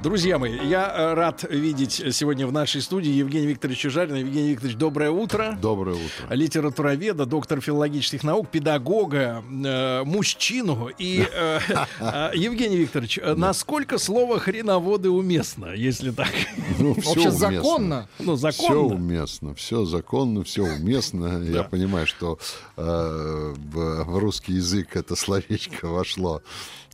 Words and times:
Друзья 0.00 0.38
мои, 0.38 0.56
я 0.68 0.94
э, 0.96 1.14
рад 1.14 1.44
видеть 1.50 2.00
сегодня 2.12 2.46
в 2.46 2.52
нашей 2.52 2.82
студии 2.82 3.10
Евгения 3.10 3.48
Викторовича 3.48 3.90
Жарина. 3.90 4.14
Евгений 4.16 4.50
Викторович, 4.52 4.76
доброе 4.76 5.10
утро. 5.10 5.58
Доброе 5.60 5.96
утро. 5.96 6.34
Литературоведа, 6.34 7.26
доктор 7.26 7.60
филологических 7.60 8.22
наук, 8.22 8.48
педагога, 8.48 9.42
э, 9.50 10.04
мужчину. 10.04 10.88
И, 10.98 11.26
э, 11.28 11.58
э, 12.00 12.30
Евгений 12.36 12.76
Викторович, 12.76 13.18
э, 13.18 13.34
насколько 13.34 13.98
слово 13.98 14.38
«хреноводы» 14.38 15.10
уместно, 15.10 15.72
если 15.74 16.12
так? 16.12 16.30
Ну, 16.78 16.94
все 16.94 17.08
Вообще 17.14 17.28
уместно. 17.30 17.38
законно? 17.56 18.08
Ну, 18.20 18.36
Все 18.36 18.52
законно. 18.52 18.94
уместно, 18.94 19.54
все 19.56 19.84
законно, 19.84 20.44
все 20.44 20.62
уместно. 20.62 21.42
Я 21.42 21.64
понимаю, 21.64 22.06
что 22.06 22.38
э, 22.76 23.54
в, 23.56 24.04
в 24.04 24.18
русский 24.18 24.52
язык 24.52 24.94
это 24.94 25.16
словечко 25.16 25.86
вошло 25.88 26.40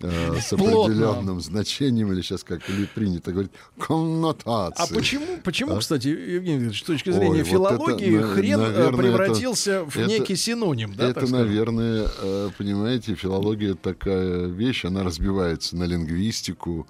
э, 0.01 0.37
с 0.41 0.57
Плотно. 0.57 0.85
определенным 0.85 1.41
значением, 1.43 2.11
или 2.13 2.23
сейчас 2.23 2.45
как 2.45 2.67
или 2.71 2.87
принято 2.95 3.33
говорить, 3.33 3.53
А 3.79 3.85
коннотацией. 3.87 4.95
почему, 4.99 5.27
почему, 5.43 5.79
кстати, 5.79 6.09
Евгений 6.09 6.59
Викторович, 6.65 6.81
с 6.81 6.87
точки 6.87 7.09
Ой, 7.11 7.15
зрения 7.17 7.39
вот 7.43 7.47
филологии, 7.49 8.17
это, 8.19 8.27
на- 8.27 8.35
хрен 8.35 8.61
э, 8.61 8.69
наверное, 8.71 8.99
превратился 9.03 9.85
в 9.85 9.97
это- 9.97 10.07
некий 10.09 10.37
синоним, 10.37 10.95
да, 10.95 11.09
это, 11.11 11.27
наверное, 11.31 12.09
э, 12.23 12.51
понимаете, 12.57 13.15
филология 13.15 13.75
такая 13.75 14.47
вещь, 14.47 14.85
она 14.85 15.03
разбивается 15.03 15.77
на 15.77 15.85
лингвистику, 15.85 16.87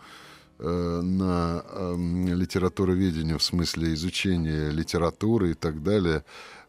э, 0.59 1.01
на 1.03 1.65
эм, 1.73 2.29
литературоведение 2.39 3.37
в 3.39 3.43
смысле 3.43 3.93
изучения 3.95 4.71
литературы 4.71 5.51
и 5.51 5.55
так 5.55 5.83
далее. 5.83 6.25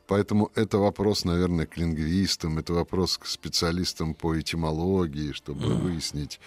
Поэтому 0.08 0.52
это 0.56 0.78
вопрос, 0.78 1.26
наверное, 1.26 1.66
к 1.66 1.78
лингвистам, 1.78 2.58
это 2.60 2.74
вопрос 2.74 3.18
к 3.18 3.26
специалистам 3.26 4.14
по 4.14 4.40
этимологии, 4.40 5.32
чтобы 5.34 5.76
выяснить 5.76 6.40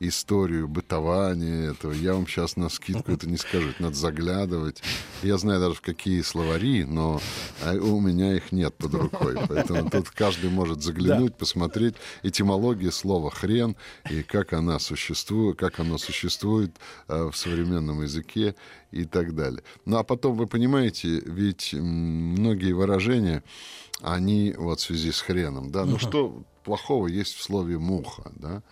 историю 0.00 0.68
бытования 0.68 1.72
этого. 1.72 1.92
Я 1.92 2.14
вам 2.14 2.26
сейчас 2.26 2.56
на 2.56 2.68
скидку 2.68 3.12
это 3.12 3.28
не 3.28 3.36
скажу, 3.36 3.70
это 3.70 3.82
надо 3.82 3.96
заглядывать. 3.96 4.82
Я 5.22 5.38
знаю 5.38 5.60
даже 5.60 5.74
в 5.74 5.80
какие 5.80 6.22
словари, 6.22 6.84
но 6.84 7.20
а, 7.62 7.74
у 7.74 8.00
меня 8.00 8.34
их 8.34 8.52
нет 8.52 8.74
под 8.76 8.94
рукой. 8.94 9.36
Поэтому 9.48 9.88
тут 9.90 10.10
каждый 10.10 10.50
может 10.50 10.82
заглянуть, 10.82 11.36
посмотреть 11.36 11.94
этимологию 12.22 12.92
слова 12.92 13.30
«хрен» 13.30 13.76
и 14.10 14.22
как 14.22 14.52
она 14.52 14.78
существует, 14.78 15.58
как 15.58 15.80
оно 15.80 15.98
существует 15.98 16.76
э, 17.08 17.30
в 17.32 17.36
современном 17.36 18.02
языке 18.02 18.54
и 18.90 19.04
так 19.04 19.34
далее. 19.34 19.62
Ну 19.84 19.96
а 19.96 20.04
потом, 20.04 20.36
вы 20.36 20.46
понимаете, 20.46 21.20
ведь 21.24 21.72
многие 21.74 22.72
выражения, 22.72 23.42
они 24.02 24.54
вот 24.56 24.80
в 24.80 24.82
связи 24.82 25.10
с 25.10 25.20
хреном, 25.20 25.70
да, 25.70 25.84
ну 25.84 25.98
что 25.98 26.44
плохого 26.66 27.06
есть 27.06 27.34
в 27.36 27.42
слове 27.42 27.78
муха, 27.78 28.32
да, 28.34 28.62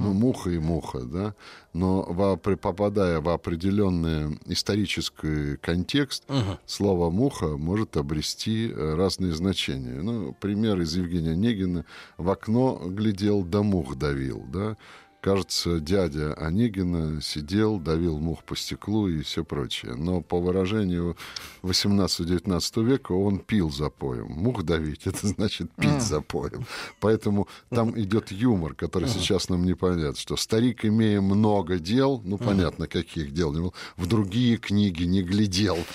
ну 0.00 0.12
муха 0.14 0.50
и 0.50 0.58
муха, 0.58 1.00
да, 1.00 1.34
но 1.74 2.02
во- 2.02 2.36
попадая 2.36 3.20
в 3.20 3.28
определенный 3.28 4.38
исторический 4.46 5.56
контекст, 5.58 6.24
слово 6.66 7.10
муха 7.10 7.56
может 7.58 7.96
обрести 7.96 8.70
э, 8.70 8.94
разные 8.94 9.32
значения. 9.34 10.00
Ну, 10.02 10.34
пример 10.40 10.80
из 10.80 10.96
Евгения 10.96 11.32
Онегина: 11.32 11.84
в 12.16 12.30
окно 12.30 12.80
глядел, 12.86 13.42
да 13.42 13.62
мух 13.62 13.96
давил, 13.96 14.44
да. 14.52 14.76
Кажется, 15.22 15.78
дядя 15.78 16.34
Онегина 16.34 17.22
сидел, 17.22 17.78
давил 17.78 18.18
мух 18.18 18.42
по 18.42 18.56
стеклу 18.56 19.06
и 19.06 19.22
все 19.22 19.44
прочее. 19.44 19.94
Но 19.94 20.20
по 20.20 20.40
выражению 20.40 21.16
18-19 21.62 22.84
века 22.84 23.12
он 23.12 23.38
пил 23.38 23.70
запоем. 23.70 24.26
Мух 24.26 24.64
давить— 24.64 25.02
это 25.06 25.28
значит 25.28 25.70
пить 25.76 26.02
запоем. 26.02 26.66
Поэтому 26.98 27.46
там 27.70 27.96
идет 27.96 28.32
юмор, 28.32 28.74
который 28.74 29.08
сейчас 29.08 29.48
нам 29.48 29.64
не 29.64 29.74
понятен, 29.74 30.16
что 30.16 30.36
старик, 30.36 30.84
имея 30.84 31.20
много 31.20 31.78
дел, 31.78 32.20
ну, 32.24 32.36
понятно, 32.36 32.88
каких 32.88 33.32
дел, 33.32 33.72
в 33.96 34.06
другие 34.08 34.56
книги 34.56 35.04
не 35.04 35.22
глядел. 35.22 35.78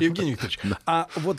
Евгений 0.00 0.30
Викторович, 0.30 0.60
а 0.86 1.08
вот 1.16 1.36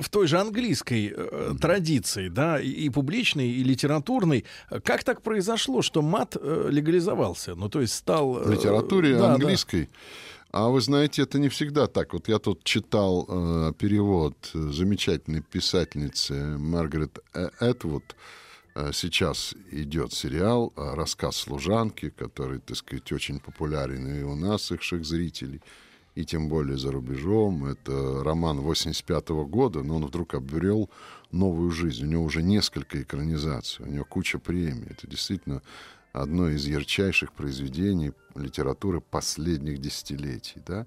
в 0.00 0.08
той 0.08 0.26
же 0.26 0.38
английской 0.38 1.12
э, 1.14 1.54
традиции, 1.60 2.28
да, 2.28 2.60
и, 2.60 2.68
и 2.68 2.90
публичной, 2.90 3.48
и 3.48 3.64
литературной, 3.64 4.44
как 4.84 5.04
так 5.04 5.22
произошло, 5.22 5.82
что 5.82 6.02
мат 6.02 6.36
э, 6.40 6.68
легализовался? 6.70 7.54
Ну, 7.54 7.68
то 7.68 7.80
есть 7.80 7.94
стал... 7.94 8.38
э, 8.38 8.44
в 8.44 8.50
литературе 8.50 9.14
да, 9.14 9.20
да. 9.20 9.34
английской. 9.34 9.88
А 10.52 10.68
вы 10.68 10.80
знаете, 10.80 11.22
это 11.22 11.38
не 11.38 11.48
всегда 11.48 11.86
так. 11.86 12.12
Вот 12.12 12.28
я 12.28 12.38
тут 12.38 12.64
читал 12.64 13.26
э, 13.28 13.72
перевод 13.78 14.34
замечательной 14.52 15.42
писательницы 15.42 16.34
Маргарет 16.58 17.18
Э- 17.34 17.50
Этвуд. 17.60 18.16
Э, 18.74 18.90
Сейчас 18.92 19.54
идет 19.70 20.12
сериал 20.12 20.72
«Рассказ 20.76 21.36
служанки», 21.36 22.10
который, 22.10 22.58
так 22.58 22.76
сказать, 22.76 23.12
очень 23.12 23.38
популярен 23.38 24.06
и 24.08 24.22
у 24.22 24.34
нас, 24.34 24.72
их 24.72 24.82
зрителей, 25.04 25.60
и 26.14 26.24
тем 26.24 26.48
более 26.48 26.76
за 26.76 26.90
рубежом. 26.92 27.66
Это 27.66 28.22
роман 28.24 28.60
85 28.60 29.28
года, 29.46 29.82
но 29.82 29.96
он 29.96 30.06
вдруг 30.06 30.34
обрел 30.34 30.90
новую 31.30 31.70
жизнь. 31.70 32.04
У 32.04 32.08
него 32.08 32.24
уже 32.24 32.42
несколько 32.42 33.02
экранизаций, 33.02 33.84
у 33.84 33.88
него 33.88 34.04
куча 34.04 34.38
премий. 34.38 34.88
Это 34.90 35.06
действительно 35.06 35.62
одно 36.12 36.48
из 36.48 36.66
ярчайших 36.66 37.32
произведений 37.32 38.12
литературы 38.34 39.00
последних 39.00 39.78
десятилетий, 39.78 40.60
да, 40.66 40.86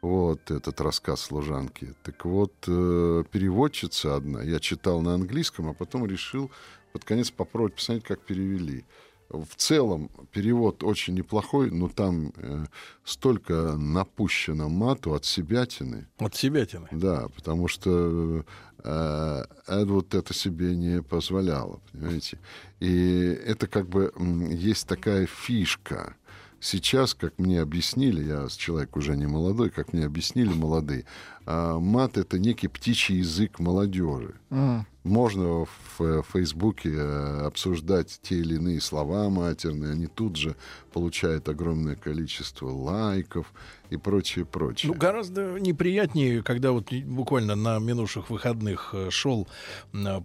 вот 0.00 0.50
этот 0.50 0.80
рассказ 0.80 1.20
служанки. 1.20 1.94
Так 2.02 2.24
вот, 2.24 2.52
э, 2.66 3.24
переводчица 3.30 4.16
одна, 4.16 4.42
я 4.42 4.58
читал 4.58 5.00
на 5.00 5.14
английском, 5.14 5.68
а 5.68 5.74
потом 5.74 6.06
решил 6.06 6.50
под 6.92 7.04
конец 7.04 7.30
попробовать 7.30 7.76
посмотреть, 7.76 8.04
как 8.04 8.20
перевели. 8.20 8.84
В 9.32 9.56
целом 9.56 10.10
перевод 10.30 10.82
очень 10.84 11.14
неплохой, 11.14 11.70
но 11.70 11.88
там 11.88 12.32
э, 12.36 12.66
столько 13.04 13.76
напущено 13.76 14.68
мату 14.68 15.14
от 15.14 15.24
себятины, 15.24 16.06
От 16.18 16.34
себятины. 16.36 16.88
да, 16.92 17.28
потому 17.34 17.68
что 17.68 18.44
э, 18.84 19.44
Эдвуд 19.66 20.14
это 20.14 20.34
себе 20.34 20.76
не 20.76 21.02
позволяла, 21.02 21.80
понимаете. 21.92 22.38
И 22.80 23.38
это 23.46 23.66
как 23.66 23.88
бы 23.88 24.12
есть 24.50 24.86
такая 24.86 25.26
фишка. 25.26 26.14
Сейчас, 26.60 27.14
как 27.14 27.38
мне 27.38 27.60
объяснили, 27.60 28.22
я 28.22 28.46
человек 28.56 28.96
уже 28.96 29.16
не 29.16 29.26
молодой, 29.26 29.70
как 29.70 29.92
мне 29.92 30.04
объяснили 30.06 30.52
молодые, 30.54 31.06
мат 31.46 32.16
это 32.16 32.38
некий 32.38 32.68
птичий 32.68 33.18
язык 33.18 33.58
молодежи. 33.58 34.34
М. 34.50 34.86
Можно 35.04 35.64
в 35.64 36.00
э, 36.00 36.22
Фейсбуке 36.32 36.90
э, 36.94 37.46
обсуждать 37.46 38.20
те 38.22 38.36
или 38.36 38.54
иные 38.54 38.80
слова 38.80 39.28
матерные, 39.30 39.92
они 39.92 40.06
тут 40.06 40.36
же 40.36 40.54
получают 40.92 41.48
огромное 41.48 41.96
количество 41.96 42.68
лайков 42.70 43.52
и 43.90 43.96
прочее, 43.96 44.44
прочее. 44.44 44.92
Ну, 44.92 44.98
гораздо 44.98 45.58
неприятнее, 45.58 46.44
когда 46.44 46.70
вот 46.70 46.92
буквально 46.92 47.56
на 47.56 47.80
минувших 47.80 48.30
выходных 48.30 48.90
э, 48.92 49.10
шел 49.10 49.48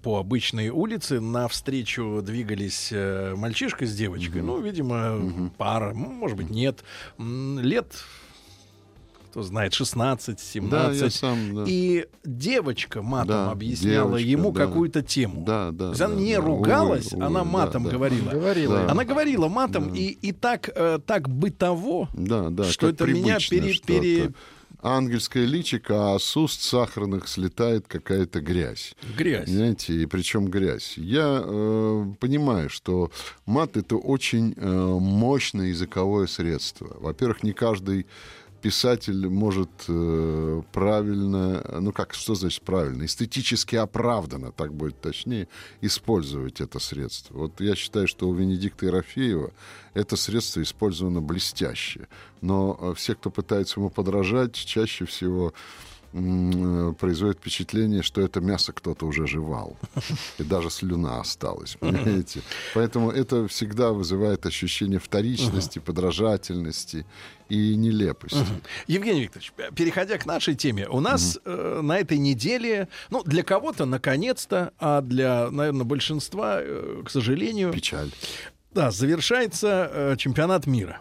по 0.03 0.19
обычной 0.19 0.69
улице, 0.69 1.22
навстречу 1.22 2.22
двигались 2.22 2.94
мальчишка 3.35 3.88
с 3.88 3.95
девочкой, 3.95 4.44
ну, 4.44 4.61
видимо, 4.61 5.50
пара, 5.57 5.89
м, 5.89 5.97
может 5.97 6.38
быть, 6.38 6.51
нет, 6.51 6.83
лет, 7.17 7.95
кто 9.29 9.43
знает, 9.43 9.73
16, 9.73 10.39
17. 10.39 10.69
Да, 10.99 11.05
я 11.05 11.09
сам, 11.11 11.55
да. 11.55 11.63
И 11.67 12.05
девочка 12.25 13.01
матом 13.01 13.27
Да, 13.27 13.51
объясняла 13.51 14.17
девочка, 14.19 14.29
ему 14.29 14.51
да. 14.51 14.65
какую-то 14.65 15.01
тему. 15.03 15.43
Да, 15.45 15.71
да, 15.71 15.85
То 15.85 15.89
есть 15.91 16.01
она 16.01 16.15
да, 16.15 16.21
не 16.21 16.35
да. 16.35 16.41
ругалась, 16.41 17.13
Ой, 17.13 17.21
она 17.25 17.41
ой, 17.41 17.47
матом 17.47 17.83
да, 17.83 17.89
да. 17.89 17.95
говорила. 17.97 18.29
Говорила. 18.31 18.75
Да. 18.77 18.91
Она 18.91 19.03
говорила 19.06 19.47
матом, 19.47 19.94
и, 19.94 20.06
и 20.07 20.31
так, 20.31 20.69
э, 20.75 21.00
так 21.06 21.29
бытово, 21.29 22.09
Да, 22.13 22.50
да. 22.50 22.63
что 22.65 22.88
это 22.89 23.06
меня 23.06 23.38
пере- 23.50 23.77
пере- 23.85 24.31
Ангельское 24.83 25.44
личико, 25.45 26.13
а 26.13 26.19
с 26.19 26.38
уст 26.38 26.62
сахарных 26.62 27.27
слетает 27.27 27.88
какая-то 27.88 28.41
грязь. 28.41 28.95
грязь. 29.18 29.45
Понимаете, 29.50 29.94
и 29.94 30.06
причем 30.06 30.45
грязь. 30.45 30.94
Я 30.97 31.41
э, 31.44 32.06
понимаю, 32.19 32.69
что 32.69 33.12
мат 33.47 33.75
это 33.75 33.95
очень 33.95 34.53
э, 34.56 34.65
мощное 35.00 35.68
языковое 35.69 36.27
средство. 36.27 36.95
Во-первых, 37.00 37.41
не 37.41 37.53
каждый 37.53 38.06
писатель 38.67 39.29
может 39.29 39.69
э, 39.87 40.61
правильно, 40.73 41.63
ну 41.79 41.93
как, 41.93 42.13
что 42.13 42.35
значит 42.35 42.63
правильно, 42.63 43.05
эстетически 43.05 43.77
оправданно, 43.77 44.51
так 44.51 44.73
будет 44.73 44.99
точнее, 44.99 45.47
использовать 45.79 46.59
это 46.59 46.77
средство. 46.79 47.37
Вот 47.37 47.61
я 47.61 47.75
считаю, 47.75 48.09
что 48.09 48.27
у 48.27 48.33
Венедикта 48.33 48.87
Ерофеева 48.87 49.51
это 49.93 50.17
средство 50.17 50.61
использовано 50.61 51.21
блестяще. 51.21 52.09
Но 52.41 52.77
э, 52.77 52.93
все, 52.97 53.15
кто 53.15 53.29
пытается 53.29 53.79
ему 53.79 53.89
подражать, 53.89 54.53
чаще 54.53 55.05
всего 55.05 55.53
э, 56.11 56.93
производит 56.99 57.37
впечатление, 57.37 58.03
что 58.03 58.19
это 58.19 58.41
мясо 58.41 58.73
кто-то 58.73 59.05
уже 59.05 59.27
жевал. 59.27 59.77
И 60.39 60.43
даже 60.43 60.69
слюна 60.69 61.21
осталась, 61.21 61.77
понимаете? 61.79 62.41
Поэтому 62.73 63.11
это 63.11 63.47
всегда 63.47 63.93
вызывает 63.93 64.45
ощущение 64.45 64.99
вторичности, 64.99 65.79
подражательности 65.79 67.05
и 67.49 67.75
нелепости. 67.75 68.38
Евгений 68.88 69.21
Викторович, 69.21 69.53
переходя 69.75 70.17
к 70.17 70.25
нашей 70.25 70.55
теме, 70.55 70.88
у 70.88 70.99
нас 70.99 71.39
э, 71.45 71.79
на 71.81 71.97
этой 71.97 72.17
неделе, 72.17 72.88
ну, 73.09 73.23
для 73.23 73.44
кого-то 73.44 73.85
наконец-то, 73.85 74.73
а 74.79 75.01
для, 75.01 75.49
наверное, 75.51 75.85
большинства, 75.85 76.57
э, 76.59 77.03
к 77.05 77.09
сожалению, 77.09 77.71
Печаль. 77.71 78.11
да, 78.71 78.91
завершается 78.91 79.89
э, 79.91 80.15
чемпионат 80.17 80.67
мира. 80.67 80.99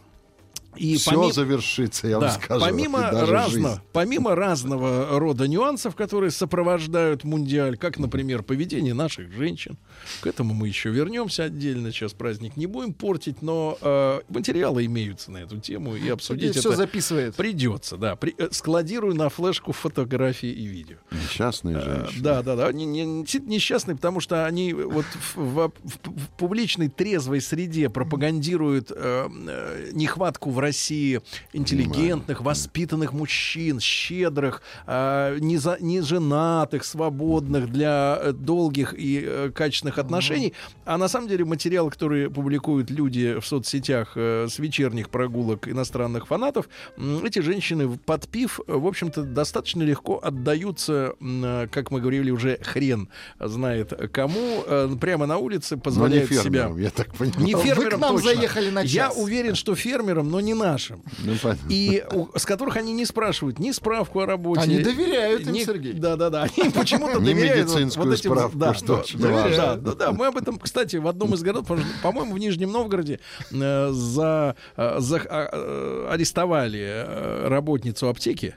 И 0.76 0.96
Все 0.96 1.10
помимо- 1.12 1.32
завершится, 1.32 2.06
я 2.08 2.18
да, 2.18 2.28
вам 2.28 2.40
скажу. 2.42 2.64
помимо, 2.64 2.98
и 3.00 3.02
разно- 3.30 3.48
жизнь. 3.48 3.80
помимо 3.92 4.34
разного 4.34 5.18
рода 5.18 5.48
нюансов, 5.48 5.94
которые 5.96 6.30
сопровождают 6.30 7.24
мундиаль, 7.24 7.76
как, 7.76 7.98
например, 7.98 8.42
поведение 8.42 8.94
наших 8.94 9.32
женщин, 9.32 9.76
к 10.20 10.26
этому 10.26 10.54
мы 10.54 10.68
еще 10.68 10.90
вернемся 10.90 11.44
отдельно. 11.44 11.90
Сейчас 11.92 12.12
праздник 12.12 12.56
не 12.56 12.66
будем 12.66 12.92
портить, 12.92 13.42
но 13.42 13.78
э, 13.80 14.20
материалы 14.28 14.84
имеются 14.86 15.30
на 15.30 15.38
эту 15.38 15.58
тему 15.58 15.96
и 15.96 16.08
обсудить 16.08 16.56
все 16.56 16.68
это 16.68 16.76
записывает. 16.76 17.34
придется. 17.36 17.96
Да, 17.96 18.16
При- 18.16 18.34
э, 18.38 18.48
складирую 18.50 19.14
на 19.14 19.28
флешку 19.28 19.72
фотографии 19.72 20.50
и 20.50 20.66
видео. 20.66 20.96
Несчастные 21.10 21.76
Э, 21.76 21.80
женщины. 21.80 22.22
Да, 22.22 22.42
да, 22.42 22.56
да. 22.56 22.66
Они 22.66 22.84
не- 22.84 23.20
действительно 23.22 23.52
несчастные, 23.52 23.96
потому 23.96 24.20
что 24.20 24.46
они 24.46 24.72
вот 24.72 25.04
в, 25.04 25.36
в- 25.36 25.72
в- 25.82 26.10
в 26.10 26.28
публичной 26.36 26.88
трезвой 26.88 27.40
среде 27.40 27.88
пропагандируют 27.88 28.90
э, 28.94 29.28
э, 29.48 29.90
нехватку 29.92 30.50
в 30.50 30.58
России 30.66 31.20
интеллигентных, 31.54 32.40
воспитанных 32.40 33.12
мужчин, 33.12 33.80
щедрых, 33.80 34.62
э, 34.86 35.38
неза- 35.40 35.78
неженатых, 35.80 36.84
свободных 36.84 37.70
для 37.72 38.18
э, 38.20 38.32
долгих 38.32 38.94
и 38.98 39.22
э, 39.24 39.50
качественных 39.54 39.98
отношений. 39.98 40.52
А 40.84 40.98
на 40.98 41.08
самом 41.08 41.28
деле 41.28 41.44
материал, 41.44 41.90
который 41.90 42.28
публикуют 42.30 42.90
люди 42.90 43.38
в 43.40 43.46
соцсетях 43.46 44.12
э, 44.16 44.46
с 44.48 44.58
вечерних 44.58 45.08
прогулок 45.10 45.68
иностранных 45.68 46.26
фанатов, 46.26 46.68
м, 46.98 47.24
эти 47.24 47.40
женщины, 47.42 47.98
подпив, 48.04 48.60
э, 48.66 48.72
в 48.72 48.86
общем-то, 48.86 49.22
достаточно 49.22 49.82
легко 49.84 50.18
отдаются, 50.22 51.14
э, 51.20 51.68
как 51.70 51.90
мы 51.90 52.00
говорили, 52.00 52.30
уже 52.30 52.58
хрен 52.62 53.08
знает 53.40 53.92
кому, 54.12 54.64
э, 54.66 54.88
прямо 55.00 55.26
на 55.26 55.36
улице 55.38 55.76
позволяют 55.76 56.30
себя... 56.30 56.70
я 56.78 56.90
так 56.90 57.14
понимаю. 57.14 57.44
Не 57.46 57.54
Вы 57.54 57.62
фермерам 57.62 57.98
к 57.98 58.02
нам 58.02 58.14
точно. 58.16 58.34
заехали 58.34 58.70
на 58.70 58.80
Я 58.80 59.06
час. 59.08 59.16
уверен, 59.16 59.54
что 59.54 59.74
фермерам, 59.74 60.30
но 60.30 60.40
не 60.40 60.54
нашим. 60.58 61.02
Ну, 61.24 61.34
понятно. 61.42 61.66
И 61.68 62.04
у- 62.12 62.28
с 62.38 62.44
которых 62.44 62.76
они 62.76 62.92
не 62.92 63.04
спрашивают 63.04 63.58
ни 63.58 63.70
справку 63.72 64.20
о 64.20 64.26
работе. 64.26 64.62
Они 64.62 64.78
доверяют 64.80 65.42
им, 65.42 65.52
ни- 65.52 65.64
Сергей. 65.64 65.92
Да, 65.92 66.16
да, 66.16 66.30
да. 66.30 66.42
Они 66.56 66.70
почему-то 66.70 67.18
Не 67.20 67.34
доверяют 67.34 67.68
вот- 67.68 67.74
медицинскую 67.76 68.06
вот 68.08 68.18
этим. 68.18 68.30
справку, 68.30 68.58
да, 68.58 68.74
что 68.74 68.96
да, 69.14 69.18
доверяют, 69.18 69.56
да, 69.56 69.76
да, 69.76 69.92
да. 69.94 70.12
Мы 70.12 70.26
об 70.26 70.36
этом, 70.36 70.58
кстати, 70.58 70.96
в 70.96 71.06
одном 71.06 71.34
из 71.34 71.42
городов, 71.42 71.66
по- 71.66 71.78
по-моему, 72.02 72.34
в 72.34 72.38
Нижнем 72.38 72.70
Новгороде 72.72 73.20
э, 73.52 73.88
за, 73.92 74.56
э, 74.76 74.96
за- 74.98 75.22
а, 75.28 75.48
э, 75.52 76.08
арестовали 76.12 76.80
э, 76.80 77.48
работницу 77.48 78.08
аптеки. 78.08 78.54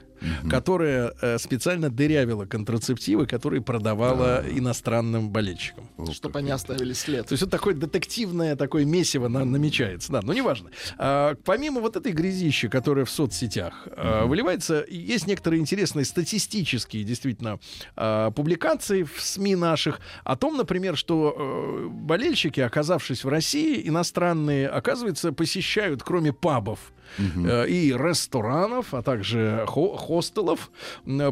Которая 0.48 1.12
э, 1.20 1.38
специально 1.38 1.90
дырявила 1.90 2.44
контрацептивы, 2.46 3.26
которые 3.26 3.62
продавала 3.62 4.44
иностранным 4.50 5.30
болельщикам. 5.30 5.84
Чтобы 6.12 6.38
они 6.40 6.50
оставили 6.50 6.92
след. 6.92 7.26
То 7.26 7.32
есть 7.32 7.42
вот 7.42 7.50
такое 7.50 7.74
детективное 7.74 8.56
такое 8.56 8.84
месиво 8.84 9.28
на- 9.28 9.44
намечается. 9.44 10.12
Да, 10.12 10.20
но 10.22 10.32
неважно. 10.32 10.70
А, 10.98 11.34
помимо 11.44 11.80
вот 11.80 11.96
этой 11.96 12.12
грязищи, 12.12 12.68
которая 12.68 13.04
в 13.04 13.10
соцсетях 13.10 13.86
а, 13.96 14.26
выливается, 14.26 14.84
есть 14.88 15.26
некоторые 15.26 15.60
интересные 15.60 16.04
статистические 16.04 17.04
действительно 17.04 17.58
а, 17.96 18.30
публикации 18.30 19.02
в 19.02 19.20
СМИ 19.20 19.56
наших 19.56 20.00
о 20.24 20.36
том, 20.36 20.56
например, 20.56 20.96
что 20.96 21.34
э, 21.36 21.88
болельщики, 21.88 22.60
оказавшись 22.60 23.24
в 23.24 23.28
России, 23.28 23.86
иностранные, 23.88 24.68
оказывается, 24.68 25.32
посещают, 25.32 26.02
кроме 26.02 26.32
пабов, 26.32 26.92
э, 27.18 27.68
и 27.68 27.92
ресторанов, 27.92 28.94
а 28.94 29.02
также 29.02 29.64
хо- 29.66 29.96
хостелов, 29.96 30.70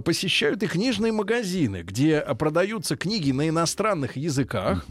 посещают 0.04 0.62
и 0.62 0.66
книжные 0.66 1.12
магазины, 1.12 1.82
где 1.82 2.20
продаются 2.38 2.96
книги 2.96 3.32
на 3.32 3.48
иностранных 3.48 4.16
языках. 4.16 4.86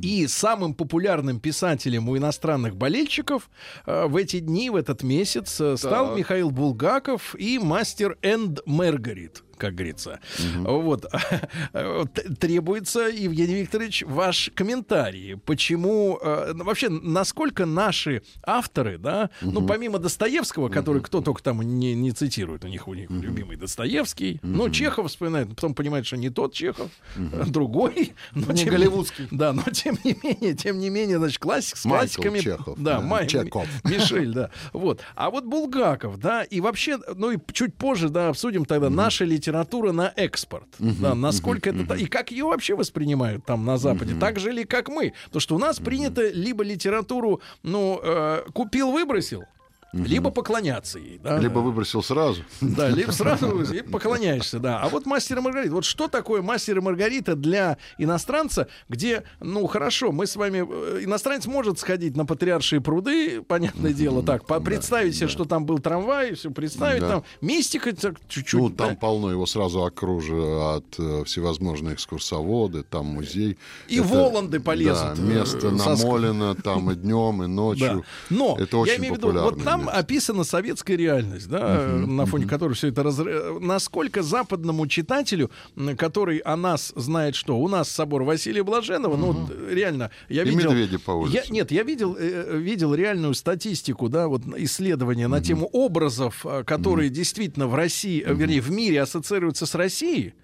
И 0.00 0.26
самым 0.26 0.74
популярным 0.74 1.40
писателем 1.40 2.08
у 2.08 2.16
иностранных 2.16 2.76
болельщиков 2.76 3.50
э, 3.86 4.06
в 4.06 4.16
эти 4.16 4.38
дни, 4.40 4.70
в 4.70 4.76
этот 4.76 5.02
месяц 5.02 5.60
э, 5.60 5.76
стал 5.76 6.08
Так. 6.08 6.18
Михаил 6.18 6.50
Булгаков 6.50 7.34
и 7.38 7.58
мастер 7.58 8.16
Энд 8.22 8.60
Маргарит 8.66 9.42
как 9.58 9.74
говорится. 9.74 10.20
Вот. 10.56 11.06
Т- 11.72 12.34
Требуется, 12.34 13.00
Евгений 13.08 13.54
Викторович, 13.54 14.04
ваш 14.06 14.50
комментарий. 14.54 15.36
Почему, 15.36 16.18
э, 16.22 16.52
ну, 16.54 16.64
вообще, 16.64 16.88
насколько 16.88 17.66
наши 17.66 18.22
авторы, 18.42 18.98
да, 18.98 19.30
ну, 19.42 19.66
помимо 19.66 19.98
Достоевского, 19.98 20.68
который 20.68 21.02
кто 21.02 21.20
только 21.20 21.42
там 21.42 21.60
не, 21.62 21.94
не 21.94 22.12
цитирует, 22.12 22.64
у 22.64 22.68
них, 22.68 22.88
у 22.88 22.94
них 22.94 23.10
любимый 23.10 23.56
Достоевский, 23.56 24.38
ну, 24.42 24.70
Чехов 24.70 25.08
вспоминает, 25.08 25.48
потом 25.50 25.74
понимает, 25.74 26.06
что 26.06 26.16
не 26.16 26.30
тот 26.30 26.52
Чехов, 26.54 26.90
а 27.16 27.44
другой. 27.46 28.12
Но 28.34 28.52
Не 28.52 28.58
тем 28.64 28.70
голливудский. 28.70 29.28
Да, 29.38 29.52
но 29.52 29.62
тем 29.62 29.96
не 30.04 30.16
менее, 30.22 30.54
тем 30.54 30.78
не 30.78 30.90
менее, 30.90 31.18
значит, 31.18 31.38
классик 31.38 31.76
с 31.76 31.84
Майкл 31.84 31.98
классиками. 32.14 32.38
Чехов, 32.40 32.78
Да, 32.78 32.98
да, 32.98 33.00
Май- 33.00 33.26
Чеков. 33.28 33.66
Мишель, 33.84 34.32
да. 34.32 34.50
Вот. 34.72 35.00
А 35.14 35.30
вот 35.30 35.44
Булгаков, 35.44 36.18
да, 36.18 36.42
и 36.42 36.60
вообще, 36.60 36.98
ну 37.14 37.30
и 37.32 37.38
чуть 37.52 37.74
позже, 37.74 38.08
да, 38.08 38.28
обсудим 38.28 38.64
тогда 38.64 38.90
наша 38.90 39.24
литература 39.48 39.92
на 39.92 40.12
экспорт. 40.16 40.68
Да, 40.78 41.14
насколько 41.14 41.70
это... 41.70 41.86
та- 41.86 41.96
И 41.96 42.04
как 42.06 42.30
ее 42.30 42.44
вообще 42.44 42.74
воспринимают 42.74 43.44
там 43.44 43.64
на 43.64 43.78
Западе? 43.78 44.14
Так 44.20 44.38
же 44.38 44.52
ли, 44.52 44.64
как 44.64 44.88
мы? 44.88 45.12
То, 45.32 45.40
что 45.40 45.56
у 45.56 45.58
нас 45.58 45.78
принято 45.78 46.28
либо 46.28 46.62
литературу, 46.64 47.40
ну, 47.62 47.98
э, 48.02 48.42
купил, 48.52 48.92
выбросил, 48.92 49.44
либо 49.92 50.30
поклоняться 50.30 50.98
ей. 50.98 51.18
Да? 51.22 51.38
Либо 51.38 51.60
выбросил 51.60 52.02
сразу. 52.02 52.42
Да, 52.60 52.88
либо 52.88 53.10
сразу 53.10 53.62
и 53.62 53.82
поклоняешься, 53.82 54.58
да. 54.58 54.80
А 54.80 54.88
вот 54.88 55.06
мастер 55.06 55.38
и 55.38 55.40
Маргарита. 55.40 55.74
Вот 55.74 55.84
что 55.84 56.08
такое 56.08 56.42
мастер 56.42 56.78
и 56.78 56.80
Маргарита 56.80 57.34
для 57.36 57.78
иностранца, 57.96 58.68
где, 58.88 59.22
ну, 59.40 59.66
хорошо, 59.66 60.12
мы 60.12 60.26
с 60.26 60.36
вами... 60.36 60.66
э, 60.68 61.04
Иностранец 61.04 61.46
может 61.46 61.78
сходить 61.78 62.16
на 62.16 62.26
Патриаршие 62.26 62.80
пруды, 62.80 63.40
понятное 63.42 63.92
дело, 63.92 64.22
так, 64.22 64.44
по- 64.46 64.60
представить 64.60 65.16
себе, 65.16 65.28
что 65.28 65.44
там 65.46 65.64
был 65.64 65.78
трамвай, 65.78 66.34
все 66.34 66.50
представить, 66.50 67.00
Да. 67.00 67.08
там 67.08 67.24
мистика 67.40 67.92
чуть-чуть. 68.28 68.60
Ну, 68.60 68.68
да. 68.68 68.88
там 68.88 68.96
полно, 68.96 69.30
его 69.30 69.46
сразу 69.46 69.84
окружат 69.84 70.84
э, 70.98 71.24
всевозможные 71.24 71.94
экскурсоводы, 71.94 72.82
там 72.82 73.06
музей. 73.06 73.58
И 73.88 74.00
Воланды 74.00 74.60
полезут, 74.60 75.14
Да, 75.16 75.22
место 75.22 75.68
э, 75.68 75.70
ск- 75.70 75.76
намолено 75.86 76.54
там 76.54 76.90
и 76.90 76.94
днем, 76.94 77.42
и 77.42 77.46
Да. 77.48 77.52
ночью. 77.52 78.04
Но 78.30 78.56
это 78.58 78.76
я 78.76 78.82
очень 78.82 78.96
имею 78.98 79.14
в 79.14 79.16
виду, 79.16 79.28
вот 79.32 79.54
популярное 79.54 79.77
там 79.78 79.88
описана 79.88 80.44
советская 80.44 80.96
реальность, 80.96 81.48
да, 81.48 81.86
на 81.86 82.26
фоне 82.26 82.46
которой 82.46 82.74
все 82.74 82.88
это 82.88 83.02
разр... 83.02 83.58
Насколько 83.60 84.22
западному 84.22 84.86
читателю, 84.86 85.50
который 85.96 86.38
о 86.38 86.56
нас 86.56 86.92
знает 86.96 87.34
что? 87.34 87.58
У 87.58 87.68
нас 87.68 87.88
собор 87.88 88.22
Василия 88.22 88.62
Блаженного, 88.62 89.16
ну 89.16 89.32
вот, 89.32 89.50
э, 89.50 89.74
реально, 89.74 90.10
я 90.28 90.42
И 90.42 90.50
видел... 90.50 90.70
медведи 90.70 90.98
по 90.98 91.12
улице. 91.12 91.42
Я, 91.44 91.52
нет, 91.52 91.70
я 91.70 91.82
видел, 91.82 92.16
э, 92.18 92.58
видел 92.58 92.94
реальную 92.94 93.34
статистику, 93.34 94.08
да, 94.08 94.28
вот 94.28 94.42
исследования 94.56 95.28
на 95.28 95.40
тему 95.40 95.68
образов, 95.72 96.44
э, 96.44 96.64
которые 96.64 97.10
действительно 97.10 97.66
в 97.66 97.74
России, 97.74 98.22
э, 98.24 98.34
вернее, 98.34 98.60
в 98.60 98.70
мире 98.70 99.02
ассоциируются 99.02 99.66
с 99.66 99.74
Россией. 99.74 100.34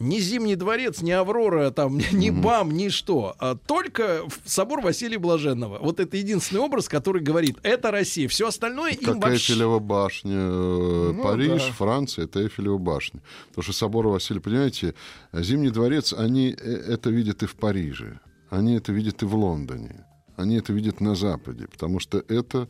Ни 0.00 0.20
Зимний 0.20 0.54
дворец, 0.54 1.02
ни 1.02 1.10
Аврора, 1.10 1.70
там, 1.70 1.98
ни 2.12 2.30
БАМ, 2.30 2.70
ни 2.70 2.88
что. 2.88 3.34
А 3.38 3.56
только 3.56 4.22
собор 4.44 4.80
Василия 4.80 5.18
Блаженного. 5.18 5.78
Вот 5.78 5.98
это 5.98 6.16
единственный 6.16 6.60
образ, 6.60 6.88
который 6.88 7.22
говорит, 7.22 7.58
это 7.62 7.90
Россия. 7.90 8.28
Все 8.28 8.48
остальное 8.48 8.92
им 8.92 9.14
Как 9.14 9.16
вообще... 9.16 9.52
Эйфелева 9.52 9.78
башня, 9.80 10.36
э, 10.36 11.12
Ну, 11.14 11.22
Париж, 11.22 11.66
да. 11.66 11.72
Франция, 11.72 12.24
это 12.26 12.40
Эйфелева 12.40 12.78
башня. 12.78 13.20
Потому 13.48 13.64
что 13.64 13.72
собор 13.72 14.06
Василия, 14.08 14.40
понимаете, 14.40 14.94
Зимний 15.32 15.70
дворец, 15.70 16.12
они 16.12 16.54
э, 16.56 16.72
это 16.88 17.10
видят 17.10 17.42
и 17.42 17.46
в 17.46 17.56
Париже, 17.56 18.20
они 18.50 18.74
это 18.76 18.92
видят 18.92 19.22
и 19.22 19.26
в 19.26 19.34
Лондоне, 19.34 20.06
они 20.36 20.56
это 20.56 20.72
видят 20.72 21.00
на 21.00 21.16
Западе, 21.16 21.66
потому 21.66 21.98
что 21.98 22.22
это 22.28 22.68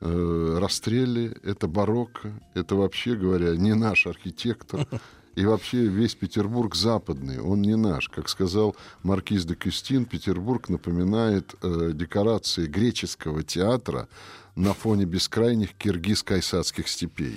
э, 0.00 0.58
Растрелли, 0.58 1.36
это 1.42 1.68
барокко, 1.68 2.40
это 2.54 2.74
вообще 2.74 3.14
говоря 3.14 3.54
не 3.56 3.74
наш 3.74 4.06
архитектор. 4.06 4.86
И 5.36 5.44
вообще 5.44 5.86
весь 5.86 6.14
Петербург 6.14 6.74
западный, 6.74 7.40
он 7.40 7.62
не 7.62 7.76
наш. 7.76 8.08
Как 8.08 8.28
сказал 8.28 8.74
маркиз 9.02 9.44
де 9.44 9.54
Кюстин, 9.54 10.04
Петербург 10.04 10.68
напоминает 10.68 11.54
э, 11.62 11.92
декорации 11.94 12.66
греческого 12.66 13.42
театра 13.42 14.08
на 14.56 14.74
фоне 14.74 15.04
бескрайних 15.04 15.70
киргиз-кайсадских 15.78 16.88
степей. 16.88 17.36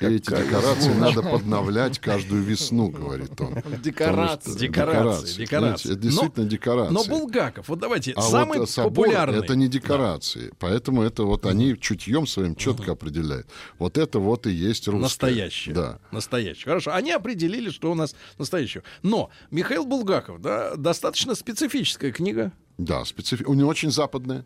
И 0.00 0.06
эти 0.06 0.30
декорации 0.30 0.92
надо 0.94 1.22
подновлять 1.22 1.98
каждую 1.98 2.42
весну, 2.42 2.88
говорит 2.88 3.40
он. 3.40 3.54
Декорации. 3.82 4.58
Декорации, 4.58 5.42
декорации. 5.42 5.92
Это 5.92 6.00
действительно 6.00 6.46
декорации. 6.46 6.94
Но 6.94 7.04
Булгаков, 7.04 7.68
вот 7.68 7.78
давайте, 7.78 8.12
А 8.12 8.22
самый 8.22 8.60
популярный. 8.66 9.38
это 9.38 9.56
не 9.56 9.68
декорации. 9.68 10.52
Поэтому 10.58 11.02
это 11.02 11.24
вот 11.24 11.46
они 11.46 11.76
чутьем 11.78 12.26
своим 12.26 12.54
четко 12.54 12.92
определяют. 12.92 13.48
Вот 13.78 13.98
это 13.98 14.18
вот 14.18 14.46
и 14.46 14.50
есть 14.50 14.86
русское. 14.88 15.02
Настоящее. 15.02 15.74
Да. 15.74 15.98
Настоящее. 16.12 16.64
Хорошо. 16.64 16.94
Они 16.94 17.10
определили, 17.10 17.70
что 17.70 17.90
у 17.90 17.94
нас 17.94 18.14
настоящее. 18.38 18.82
Но 19.02 19.30
Михаил 19.50 19.84
Булгаков, 19.84 20.40
да, 20.40 20.76
достаточно 20.76 21.34
специфическая 21.34 22.12
книга. 22.12 22.52
Да, 22.78 23.04
специфи... 23.04 23.42
у 23.44 23.54
него 23.54 23.68
очень 23.68 23.90
западная. 23.90 24.44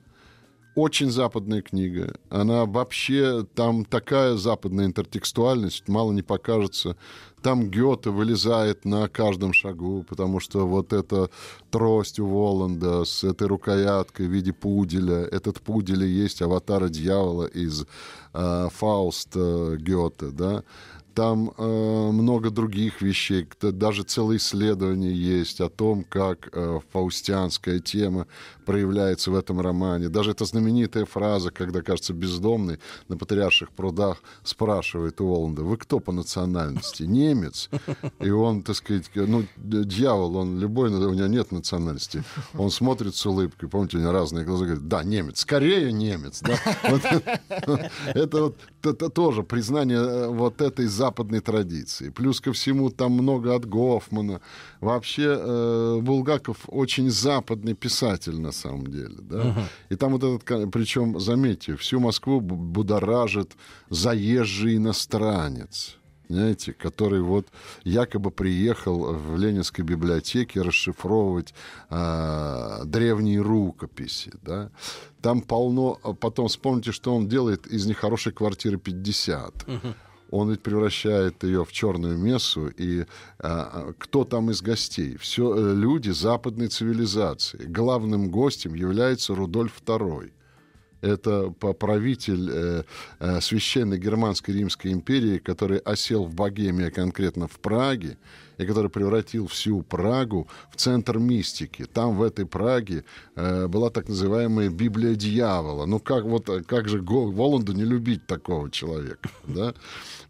Очень 0.75 1.11
западная 1.11 1.61
книга. 1.61 2.15
Она 2.31 2.65
вообще, 2.65 3.47
там 3.55 3.85
такая 3.85 4.37
западная 4.37 4.87
интертекстуальность, 4.87 5.87
мало 5.87 6.13
не 6.13 6.23
покажется. 6.23 6.97
Там 7.43 7.69
Гёте 7.69 8.09
вылезает 8.09 8.87
на 8.87 9.09
каждом 9.09 9.53
шагу, 9.53 10.03
потому 10.09 10.41
что 10.41 10.67
вот 10.67 10.95
эта 10.95 11.29
трость 11.71 12.21
у 12.21 12.27
Воланда 12.27 13.05
с 13.05 13.23
этой 13.23 13.49
рукояткой 13.49 14.29
в 14.29 14.31
виде 14.31 14.55
пуделя, 14.55 15.25
этот 15.25 15.61
пудель 15.61 16.05
и 16.05 16.09
есть 16.09 16.41
аватара 16.41 16.89
дьявола 16.89 17.45
из 17.47 17.85
э, 18.33 18.69
Фауста 18.73 19.77
Гёте, 19.77 20.31
да. 20.31 20.63
Там 21.15 21.53
э, 21.59 22.11
много 22.11 22.51
других 22.51 23.03
вещей, 23.03 23.47
даже 23.61 24.03
целое 24.05 24.39
исследование 24.39 25.13
есть 25.13 25.61
о 25.61 25.69
том, 25.69 26.05
как 26.05 26.49
э, 26.53 26.81
фаустианская 26.91 27.81
тема 27.81 28.27
проявляется 28.65 29.31
в 29.31 29.35
этом 29.35 29.61
романе. 29.61 30.09
Даже 30.09 30.31
эта 30.31 30.45
знаменитая 30.45 31.05
фраза, 31.05 31.51
когда, 31.51 31.83
кажется, 31.83 32.13
бездомный 32.13 32.79
на 33.09 33.17
Патриарших 33.17 33.71
прудах 33.71 34.23
спрашивает 34.45 35.21
у 35.21 35.27
Воланда, 35.27 35.63
вы 35.63 35.77
кто 35.77 36.01
по 36.01 36.13
национальности? 36.13 37.03
Немец? 37.03 37.71
И 38.21 38.31
он, 38.31 38.63
так 38.63 38.77
сказать, 38.77 39.11
ну, 39.15 39.45
дьявол, 39.57 40.37
он 40.37 40.59
любой, 40.59 40.91
но 40.91 41.09
у 41.09 41.15
него 41.15 41.27
нет 41.27 41.53
национальности. 41.53 42.25
Он 42.55 42.71
смотрит 42.71 43.15
с 43.17 43.27
улыбкой, 43.27 43.69
помните, 43.69 43.99
у 43.99 44.01
него 44.01 44.13
разные 44.13 44.45
глаза, 44.45 44.65
говорит, 44.65 44.89
да, 44.89 45.03
немец, 45.03 45.41
скорее 45.41 45.93
немец. 45.93 46.43
это 48.15 48.43
вот 48.43 49.15
тоже 49.15 49.43
признание 49.43 49.99
э, 49.99 50.29
вот 50.29 50.61
этой 50.61 50.87
западной 50.87 51.41
традиции. 51.41 52.11
Плюс 52.11 52.41
ко 52.41 52.53
всему 52.53 52.91
там 52.91 53.13
много 53.13 53.55
от 53.55 53.67
Гофмана. 53.67 54.41
Вообще 54.81 55.37
э, 55.39 56.01
Булгаков 56.03 56.59
очень 56.67 57.11
западный 57.11 57.75
писатель 57.75 58.41
на 58.41 58.52
самом 58.53 58.87
деле. 58.87 59.17
Да? 59.21 59.69
И 59.89 59.97
там 59.97 60.13
вот 60.13 60.23
этот, 60.23 60.71
причем, 60.73 61.19
заметьте, 61.21 61.77
всю 61.77 62.01
Москву 62.01 62.41
бу- 62.41 62.57
будоражит 62.57 63.53
заезжий 63.91 64.77
иностранец. 64.77 65.97
Понимаете, 66.29 66.73
который 66.73 67.21
вот 67.21 67.49
якобы 67.85 68.31
приехал 68.31 69.13
в 69.15 69.37
Ленинской 69.37 69.85
библиотеке 69.85 70.63
расшифровывать 70.63 71.53
а, 71.91 72.85
древние 72.85 73.41
рукописи, 73.43 74.33
да. 74.41 74.71
Там 75.21 75.43
полно... 75.43 75.99
а 76.03 76.15
Потом 76.15 76.49
вспомните, 76.49 76.91
что 76.93 77.15
он 77.15 77.29
делает 77.29 77.67
из 77.67 77.85
нехорошей 77.87 78.33
квартиры 78.33 78.79
50. 78.79 79.67
Он 80.33 80.51
ведь 80.51 80.63
превращает 80.63 81.45
ее 81.45 81.63
в 81.63 81.73
черную 81.73 82.17
мессу, 82.17 82.69
и 82.69 83.03
а, 83.03 83.05
а, 83.91 83.93
кто 83.99 84.25
там 84.25 84.51
из 84.51 84.63
гостей? 84.63 85.19
Все 85.19 85.55
э, 85.55 85.75
люди 85.75 86.09
западной 86.09 86.69
цивилизации. 86.69 87.67
Главным 87.67 88.31
гостем 88.31 88.73
является 88.73 89.35
Рудольф 89.35 89.83
II. 89.85 90.33
Это 91.03 91.51
правитель 91.51 92.49
э, 92.51 92.83
э, 93.19 93.41
священной 93.43 93.99
германской 93.99 94.55
римской 94.55 94.93
империи, 94.93 95.37
который 95.37 95.79
осел 95.79 96.25
в 96.25 96.35
Богемии, 96.35 96.87
а 96.87 96.91
конкретно 96.91 97.47
в 97.47 97.61
Праге, 97.61 98.17
и 98.59 98.67
который 98.67 98.91
превратил 98.91 99.47
всю 99.47 99.83
Прагу 99.83 100.49
в 100.71 100.77
центр 100.77 101.19
мистики. 101.19 101.85
Там, 101.85 102.17
в 102.17 102.23
этой 102.23 102.47
Праге, 102.47 103.05
э, 103.37 103.67
была 103.67 103.91
так 103.91 104.09
называемая 104.09 104.69
Библия 104.69 105.15
дьявола. 105.15 105.87
Ну, 105.87 105.99
как, 105.99 106.25
вот, 106.25 106.49
э, 106.49 106.63
как 106.63 106.89
же 106.89 107.03
Воланду 107.03 107.73
не 107.73 107.85
любить 107.85 108.27
такого 108.27 108.71
человека, 108.71 109.29
да? 109.47 109.75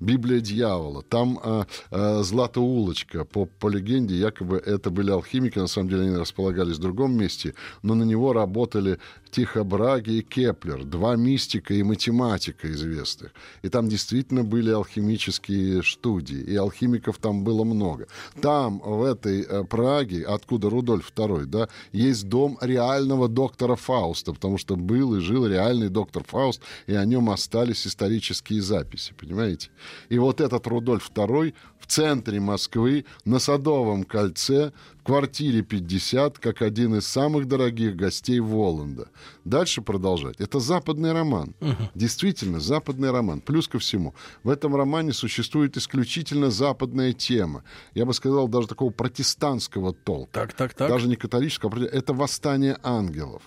Библия 0.00 0.40
дьявола. 0.40 1.02
Там 1.02 1.38
э, 1.42 1.64
э, 1.90 2.22
Злата 2.22 2.62
улочка, 2.62 3.24
по, 3.24 3.46
по 3.46 3.68
легенде, 3.68 4.16
якобы 4.16 4.56
это 4.56 4.90
были 4.90 5.10
алхимики, 5.10 5.58
на 5.58 5.68
самом 5.68 5.88
деле 5.88 6.02
они 6.02 6.16
располагались 6.16 6.76
в 6.76 6.80
другом 6.80 7.16
месте, 7.16 7.54
но 7.82 7.94
на 7.94 8.04
него 8.04 8.32
работали 8.32 8.98
Тихо 9.32 9.64
Браге 9.64 10.18
и 10.18 10.22
Кеплер, 10.22 10.84
два 10.84 11.16
мистика 11.16 11.72
и 11.72 11.82
математика 11.82 12.70
известных. 12.70 13.32
И 13.62 13.68
там 13.70 13.88
действительно 13.88 14.44
были 14.44 14.70
алхимические 14.70 15.82
студии, 15.82 16.36
и 16.36 16.54
алхимиков 16.54 17.16
там 17.16 17.42
было 17.42 17.64
много. 17.64 18.08
Там, 18.40 18.80
в 18.84 19.02
этой 19.02 19.42
э, 19.42 19.64
Праге, 19.64 20.24
откуда 20.24 20.70
Рудольф 20.70 21.12
II, 21.14 21.44
да, 21.46 21.68
есть 21.92 22.28
дом 22.28 22.58
реального 22.60 23.28
доктора 23.28 23.76
Фауста, 23.76 24.32
потому 24.32 24.58
что 24.58 24.76
был 24.76 25.14
и 25.16 25.20
жил 25.20 25.46
реальный 25.46 25.88
доктор 25.88 26.24
Фауст, 26.24 26.62
и 26.86 26.94
о 26.94 27.04
нем 27.04 27.30
остались 27.30 27.86
исторические 27.86 28.62
записи, 28.62 29.14
понимаете? 29.18 29.70
И 30.08 30.18
вот 30.18 30.40
этот 30.40 30.66
Рудольф 30.66 31.10
II 31.10 31.54
в 31.78 31.86
центре 31.86 32.40
Москвы, 32.40 33.04
на 33.24 33.38
Садовом 33.38 34.04
кольце, 34.04 34.72
в 35.02 35.04
квартире 35.04 35.62
50, 35.62 36.38
как 36.38 36.62
один 36.62 36.94
из 36.94 37.08
самых 37.08 37.48
дорогих 37.48 37.96
гостей 37.96 38.38
Воланда. 38.38 39.08
Дальше 39.44 39.82
продолжать. 39.82 40.40
Это 40.40 40.60
западный 40.60 41.12
роман. 41.12 41.56
Действительно, 41.96 42.60
западный 42.60 43.10
роман. 43.10 43.40
Плюс 43.40 43.66
ко 43.66 43.80
всему, 43.80 44.14
в 44.44 44.48
этом 44.48 44.76
романе 44.76 45.12
существует 45.12 45.76
исключительно 45.76 46.52
западная 46.52 47.12
тема. 47.12 47.64
Я 47.94 48.06
бы 48.06 48.14
сказал, 48.14 48.46
даже 48.46 48.68
такого 48.68 48.90
протестантского 48.90 49.92
толка. 49.92 50.32
Так, 50.32 50.52
так, 50.52 50.74
так. 50.74 50.88
Даже 50.88 51.08
не 51.08 51.16
католического, 51.16 51.76
а 51.76 51.84
это 51.84 52.14
восстание 52.14 52.78
ангелов. 52.84 53.42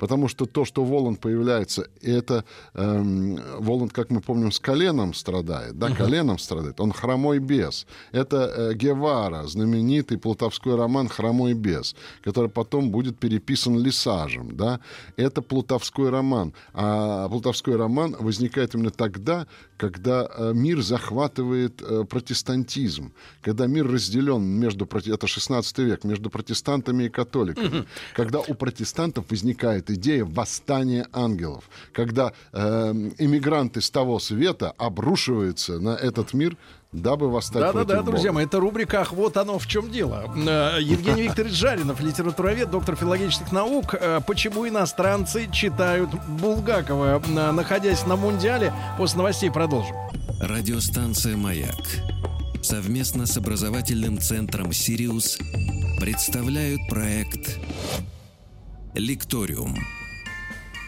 Потому 0.00 0.28
что 0.28 0.46
то, 0.46 0.64
что 0.64 0.82
Воланд 0.82 1.20
появляется, 1.20 1.86
это 2.00 2.46
эм, 2.72 3.38
Воланд, 3.58 3.92
как 3.92 4.10
мы 4.10 4.22
помним, 4.22 4.50
с 4.50 4.58
коленом 4.58 5.12
страдает, 5.12 5.78
да, 5.78 5.90
коленом 5.94 6.38
страдает. 6.38 6.80
Он 6.80 6.90
хромой 6.90 7.38
бес. 7.38 7.86
Это 8.10 8.36
э, 8.36 8.74
Гевара, 8.74 9.46
знаменитый 9.46 10.16
плутовской 10.16 10.74
роман 10.74 11.08
«Хромой 11.08 11.52
бес», 11.52 11.94
который 12.24 12.48
потом 12.48 12.90
будет 12.90 13.18
переписан 13.18 13.78
Лисажем, 13.78 14.56
да. 14.56 14.80
Это 15.16 15.42
плутовской 15.42 16.08
роман. 16.08 16.54
А 16.72 17.28
плутовской 17.28 17.76
роман 17.76 18.16
возникает 18.18 18.74
именно 18.74 18.90
тогда, 18.90 19.46
когда 19.76 20.26
э, 20.34 20.52
мир 20.54 20.80
захватывает 20.80 21.82
э, 21.82 22.04
протестантизм, 22.08 23.12
когда 23.42 23.66
мир 23.66 23.86
разделен 23.86 24.42
между, 24.42 24.88
это 25.06 25.26
16 25.26 25.78
век, 25.78 26.04
между 26.04 26.30
протестантами 26.30 27.04
и 27.04 27.08
католиками, 27.10 27.84
когда 28.14 28.40
у 28.40 28.54
протестантов 28.54 29.26
возникает 29.30 29.89
идея 29.94 30.24
восстания 30.24 31.06
ангелов, 31.12 31.64
когда 31.92 32.32
э, 32.52 32.92
иммигранты 33.18 33.80
с 33.80 33.90
того 33.90 34.18
света 34.18 34.72
обрушиваются 34.78 35.78
на 35.78 35.90
этот 35.90 36.34
мир, 36.34 36.56
дабы 36.92 37.30
восстать 37.30 37.62
Да, 37.62 37.72
да, 37.72 37.84
против 37.84 38.04
друзья 38.04 38.32
мои, 38.32 38.46
это 38.46 38.58
рубрика 38.58 39.00
«Ах, 39.02 39.12
вот 39.12 39.36
оно 39.36 39.58
в 39.58 39.66
чем 39.66 39.90
дело». 39.90 40.32
Э, 40.36 40.78
Евгений 40.80 41.22
Викторович 41.22 41.54
Жаринов, 41.54 42.00
литературовед, 42.00 42.70
доктор 42.70 42.96
филологических 42.96 43.52
наук. 43.52 43.94
Э, 43.94 44.20
Почему 44.26 44.66
иностранцы 44.66 45.48
читают 45.52 46.10
Булгакова? 46.28 47.22
Э, 47.24 47.52
Находясь 47.52 48.06
на 48.06 48.16
Мундиале, 48.16 48.72
после 48.98 49.18
новостей 49.18 49.50
продолжим. 49.50 49.96
Радиостанция 50.40 51.36
«Маяк» 51.36 51.76
совместно 52.62 53.26
с 53.26 53.36
образовательным 53.36 54.18
центром 54.18 54.72
«Сириус» 54.72 55.38
представляют 55.98 56.80
проект 56.88 57.58
«Лекториум». 58.94 59.99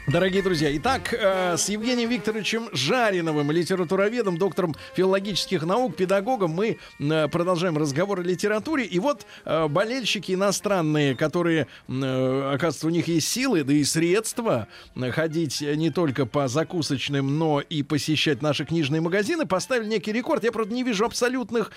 Дорогие 0.08 0.42
друзья, 0.42 0.76
итак, 0.76 1.14
э, 1.14 1.56
с 1.56 1.68
Евгением 1.68 2.10
Викторовичем 2.10 2.68
Жариновым, 2.72 3.52
литературоведом, 3.52 4.36
доктором 4.36 4.74
филологических 4.96 5.62
наук, 5.62 5.94
педагогом, 5.94 6.50
мы 6.50 6.78
э, 6.98 7.28
продолжаем 7.28 7.78
разговор 7.78 8.18
о 8.18 8.22
литературе. 8.22 8.84
И 8.84 8.98
вот 8.98 9.24
э, 9.44 9.68
болельщики 9.68 10.32
иностранные, 10.32 11.14
которые, 11.14 11.68
оказывается, 11.86 12.88
у 12.88 12.90
них 12.90 13.06
есть 13.06 13.28
силы, 13.28 13.62
да 13.62 13.72
и 13.72 13.84
средства 13.84 14.66
ходить 15.12 15.60
не 15.60 15.90
только 15.90 16.26
по 16.26 16.48
закусочным, 16.48 17.38
но 17.38 17.60
и 17.60 17.84
посещать 17.84 18.42
наши 18.42 18.64
книжные 18.64 19.00
магазины, 19.00 19.46
поставили 19.46 19.86
некий 19.86 20.10
рекорд. 20.10 20.42
Я, 20.42 20.50
правда, 20.50 20.74
не 20.74 20.82
вижу 20.82 21.04
абсолютных 21.04 21.70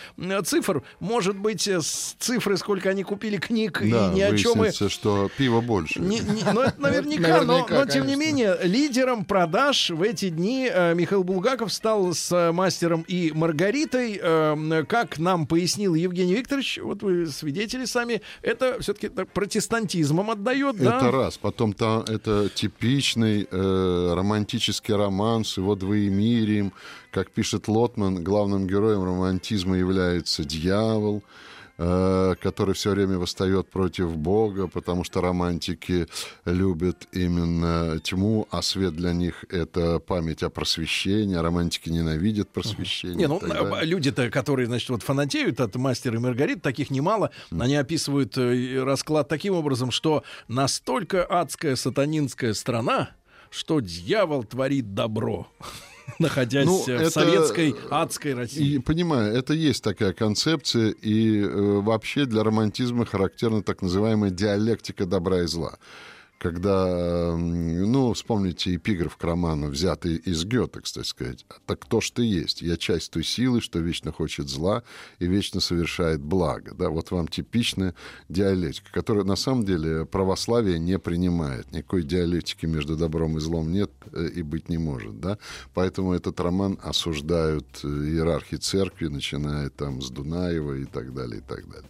цифр. 0.46 0.82
Может 1.00 1.38
быть, 1.38 1.68
с 1.68 2.16
цифры, 2.18 2.58
сколько 2.58 2.90
они 2.90 3.04
купили 3.04 3.38
книг, 3.38 3.82
Да, 3.84 4.12
и 4.12 4.16
ни 4.16 4.22
о 4.22 4.36
чем 4.36 4.54
и... 4.54 4.60
выяснится, 4.62 4.90
что 4.90 5.30
пива 5.38 5.62
больше. 5.62 6.00
Не- 6.00 6.22
не- 6.22 6.44
ну, 6.52 6.62
это 6.62 6.82
наверняка, 6.82 7.44
но, 7.44 7.68
но 7.70 7.86
тем 7.86 8.08
не 8.08 8.15
не 8.16 8.26
менее, 8.26 8.58
лидером 8.64 9.26
продаж 9.26 9.90
в 9.90 10.02
эти 10.02 10.30
дни 10.30 10.70
э, 10.72 10.94
Михаил 10.96 11.24
Булгаков 11.24 11.72
стал 11.72 12.14
с 12.14 12.32
э, 12.32 12.52
мастером 12.52 13.04
и 13.08 13.32
Маргаритой. 13.34 14.20
Э, 14.22 14.84
как 14.88 15.20
нам 15.20 15.48
пояснил 15.48 15.96
Евгений 15.96 16.36
Викторович, 16.36 16.80
вот 16.82 17.04
вы 17.04 17.28
свидетели 17.28 17.86
сами, 17.86 18.22
это 18.42 18.80
все-таки 18.80 19.10
протестантизмом 19.10 20.32
отдает, 20.32 20.78
да? 20.78 20.98
Это 20.98 21.12
раз. 21.12 21.38
Потом 21.38 21.74
там 21.74 22.02
это 22.02 22.50
типичный 22.50 23.48
э, 23.50 24.14
романтический 24.16 24.94
роман 24.96 25.44
с 25.44 25.58
его 25.58 25.76
двоемирием. 25.76 26.74
Как 27.12 27.32
пишет 27.32 27.68
Лотман, 27.68 28.24
главным 28.24 28.68
героем 28.68 29.04
романтизма 29.04 29.78
является 29.78 30.44
дьявол. 30.44 31.24
Э, 31.78 32.36
который 32.42 32.74
все 32.74 32.92
время 32.92 33.18
восстает 33.18 33.70
против 33.70 34.16
Бога, 34.16 34.68
потому 34.68 35.04
что 35.04 35.20
романтики 35.20 36.08
любят 36.46 37.06
именно 37.12 38.00
тьму, 38.00 38.48
а 38.50 38.62
свет 38.62 38.96
для 38.96 39.12
них— 39.12 39.44
это 39.50 40.00
память 40.00 40.42
о 40.42 40.50
просвещении, 40.50 41.36
а 41.36 41.42
романтики 41.42 41.90
ненавидят 41.90 42.48
просвещение. 42.48 43.18
Не, 43.18 43.28
ну, 43.28 43.42
люди-то, 43.82 44.30
которые, 44.30 44.68
значит, 44.68 44.90
вот 44.90 45.04
фанатеют 45.04 45.60
от 45.60 45.76
«Мастера 45.76 46.16
и 46.16 46.20
Маргарит», 46.20 46.62
таких 46.62 46.92
немало, 46.92 47.32
они 47.52 47.76
описывают 47.76 48.38
э, 48.38 48.82
расклад 48.82 49.28
таким 49.28 49.54
образом, 49.54 49.92
что 49.92 50.24
настолько 50.48 51.26
адская 51.26 51.76
сатанинская 51.76 52.54
страна, 52.54 53.10
что 53.50 53.82
дьявол 53.82 54.46
творит 54.46 54.94
добро. 54.94 55.50
находясь 56.20 56.66
ну, 56.66 56.84
в 56.84 56.88
это, 56.88 57.10
советской 57.10 57.76
адской 57.90 58.34
России. 58.34 58.76
И, 58.76 58.80
понимаю, 58.80 59.34
это 59.34 59.54
есть 59.54 59.84
такая 59.84 60.14
концепция, 60.14 60.90
и 60.90 61.42
э, 61.42 61.80
вообще 61.82 62.26
для 62.26 62.44
романтизма 62.44 63.06
характерна 63.06 63.64
так 63.64 63.82
называемая 63.82 64.30
диалектика 64.30 65.06
добра 65.06 65.42
и 65.42 65.48
зла 65.48 65.78
когда, 66.38 67.36
ну, 67.36 68.14
вспомните 68.14 68.76
эпиграф 68.76 69.18
к 69.18 69.24
роману, 69.24 69.70
взятый 69.70 70.16
из 70.16 70.46
Гёте, 70.46 70.82
кстати 70.82 71.08
сказать. 71.08 71.46
«Так 71.66 71.80
кто 71.80 72.02
ж 72.02 72.12
ты 72.12 72.24
есть? 72.24 72.62
Я 72.62 72.78
часть 72.78 73.12
той 73.12 73.24
силы, 73.24 73.62
что 73.62 73.80
вечно 73.80 74.12
хочет 74.12 74.50
зла 74.50 74.84
и 75.20 75.28
вечно 75.28 75.60
совершает 75.60 76.22
благо». 76.22 76.74
Да, 76.76 76.90
вот 76.90 77.12
вам 77.12 77.28
типичная 77.28 77.96
диалектика, 78.30 78.92
которая 78.92 79.24
на 79.24 79.36
самом 79.36 79.66
деле 79.66 80.06
православие 80.06 80.78
не 80.80 81.00
принимает. 81.00 81.72
Никакой 81.72 82.04
диалектики 82.04 82.66
между 82.66 82.96
добром 82.96 83.38
и 83.38 83.40
злом 83.40 83.72
нет 83.72 83.92
э, 84.12 84.28
и 84.36 84.42
быть 84.42 84.70
не 84.70 84.78
может. 84.78 85.20
Да? 85.20 85.38
Поэтому 85.74 86.14
этот 86.14 86.40
роман 86.40 86.78
осуждают 86.84 87.66
э, 87.84 87.88
иерархи 87.88 88.58
церкви, 88.58 89.08
начиная 89.08 89.70
там 89.70 90.02
с 90.02 90.10
Дунаева 90.10 90.74
и 90.74 90.86
так 90.86 91.14
далее, 91.14 91.40
и 91.40 91.42
так 91.42 91.68
далее. 91.70 91.90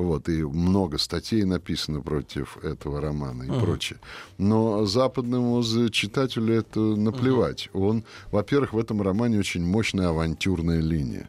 Вот, 0.00 0.28
и 0.30 0.42
много 0.42 0.96
статей 0.96 1.44
написано 1.44 2.00
против 2.00 2.56
этого 2.64 3.00
романа 3.00 3.42
и 3.42 3.48
uh-huh. 3.48 3.60
прочее. 3.60 3.98
Но 4.38 4.86
западному 4.86 5.62
читателю 5.90 6.54
это 6.54 6.80
наплевать. 6.80 7.68
Uh-huh. 7.72 7.88
Он, 7.88 8.04
во-первых, 8.30 8.72
в 8.72 8.78
этом 8.78 9.02
романе 9.02 9.38
очень 9.38 9.62
мощная 9.62 10.08
авантюрная 10.08 10.80
линия 10.80 11.28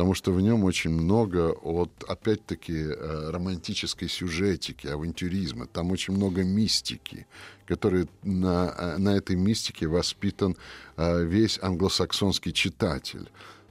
потому 0.00 0.14
что 0.14 0.32
в 0.32 0.40
нем 0.40 0.64
очень 0.64 0.90
много 0.90 1.52
от, 1.52 1.90
опять-таки, 2.08 2.72
э, 2.72 3.30
романтической 3.30 4.08
сюжетики, 4.08 4.86
авантюризма. 4.86 5.66
Там 5.66 5.90
очень 5.90 6.14
много 6.14 6.42
мистики, 6.42 7.26
который 7.66 8.08
на, 8.22 8.74
э, 8.78 8.96
на 8.96 9.10
этой 9.10 9.36
мистике 9.36 9.88
воспитан 9.88 10.56
э, 10.96 11.24
весь 11.24 11.58
англосаксонский 11.60 12.52
читатель. 12.52 13.28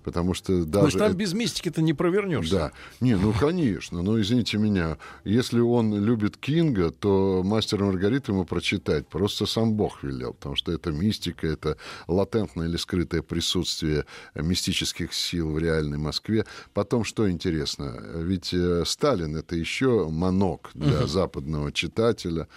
Потому 0.09 0.33
что 0.33 0.53
даже... 0.53 0.65
Потому 0.65 0.89
что 0.89 0.99
там 0.99 1.13
без 1.13 1.33
мистики-то 1.33 1.83
не 1.83 1.93
провернешься. 1.93 2.55
Да. 2.55 2.71
Не, 2.99 3.15
ну, 3.15 3.31
конечно. 3.31 4.01
Но, 4.01 4.19
извините 4.19 4.57
меня, 4.57 4.97
если 5.23 5.59
он 5.59 6.03
любит 6.03 6.35
Кинга, 6.35 6.89
то 6.89 7.43
«Мастер 7.45 7.81
и 7.81 7.83
Маргарита» 7.83 8.31
ему 8.31 8.43
прочитать 8.43 9.07
просто 9.07 9.45
сам 9.45 9.73
Бог 9.73 10.03
велел, 10.03 10.33
потому 10.33 10.55
что 10.55 10.71
это 10.71 10.91
мистика, 10.91 11.45
это 11.45 11.77
латентное 12.07 12.67
или 12.67 12.77
скрытое 12.77 13.21
присутствие 13.21 14.05
мистических 14.33 15.13
сил 15.13 15.51
в 15.51 15.59
реальной 15.59 15.99
Москве. 15.99 16.45
Потом, 16.73 17.03
что 17.03 17.29
интересно, 17.29 18.01
ведь 18.15 18.51
э, 18.51 18.83
Сталин— 18.85 19.35
это 19.37 19.55
еще 19.55 20.09
манок 20.09 20.71
для 20.73 21.01
uh-huh. 21.01 21.07
западного 21.07 21.71
читателя 21.71 22.47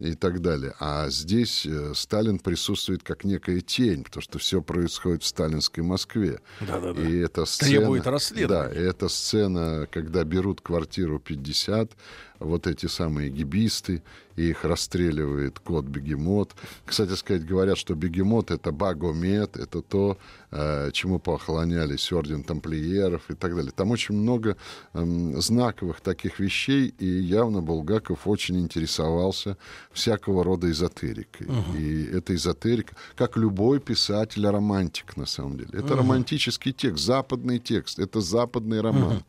и 0.00 0.14
так 0.14 0.40
далее. 0.40 0.74
А 0.80 1.08
здесь 1.10 1.66
э, 1.66 1.92
Сталин 1.94 2.38
присутствует 2.38 3.02
как 3.02 3.24
некая 3.24 3.60
тень, 3.60 4.02
потому 4.02 4.22
что 4.22 4.38
все 4.38 4.62
происходит 4.62 5.22
в 5.22 5.26
сталинской 5.26 5.84
Москве. 5.84 6.40
Да-да-да. 6.60 7.02
И 7.02 7.18
это 7.18 7.44
сцена, 7.44 7.70
Требует 7.70 8.06
расследования. 8.06 8.68
Да, 8.68 8.80
и 8.80 8.82
эта 8.82 9.08
сцена, 9.08 9.86
когда 9.90 10.24
берут 10.24 10.62
квартиру 10.62 11.20
50, 11.20 11.92
вот 12.40 12.66
эти 12.66 12.86
самые 12.86 13.28
гибисты, 13.28 14.02
и 14.36 14.50
их 14.50 14.64
расстреливает 14.64 15.58
кот 15.58 15.84
Бегемот. 15.84 16.54
Кстати 16.86 17.14
сказать, 17.14 17.44
говорят, 17.44 17.76
что 17.76 17.94
Бегемот— 17.94 18.50
это 18.52 18.72
Багомет, 18.72 19.56
это 19.56 19.82
то, 19.82 20.16
э, 20.50 20.90
чему 20.92 21.18
поохлонялись 21.18 22.10
орден 22.10 22.42
тамплиеров 22.42 23.30
и 23.30 23.34
так 23.34 23.54
далее. 23.54 23.72
Там 23.76 23.90
очень 23.90 24.14
много 24.14 24.56
э, 24.94 25.34
знаковых 25.36 26.00
таких 26.00 26.40
вещей, 26.40 26.94
и 26.98 27.06
явно 27.06 27.60
Булгаков 27.60 28.26
очень 28.26 28.58
интересовался 28.58 29.58
всякого 29.92 30.42
рода 30.42 30.70
эзотерикой. 30.70 31.46
Угу. 31.46 31.76
И 31.76 32.04
эта 32.06 32.34
эзотерика, 32.34 32.96
как 33.16 33.36
любой 33.36 33.78
писатель-романтик, 33.78 35.16
на 35.18 35.26
самом 35.26 35.58
деле. 35.58 35.70
Это 35.72 35.92
угу. 35.92 35.96
романтический 35.96 36.72
текст, 36.72 37.04
западный 37.04 37.58
текст, 37.58 37.98
это 37.98 38.20
западный 38.22 38.80
роман. 38.80 39.16
Угу. 39.16 39.24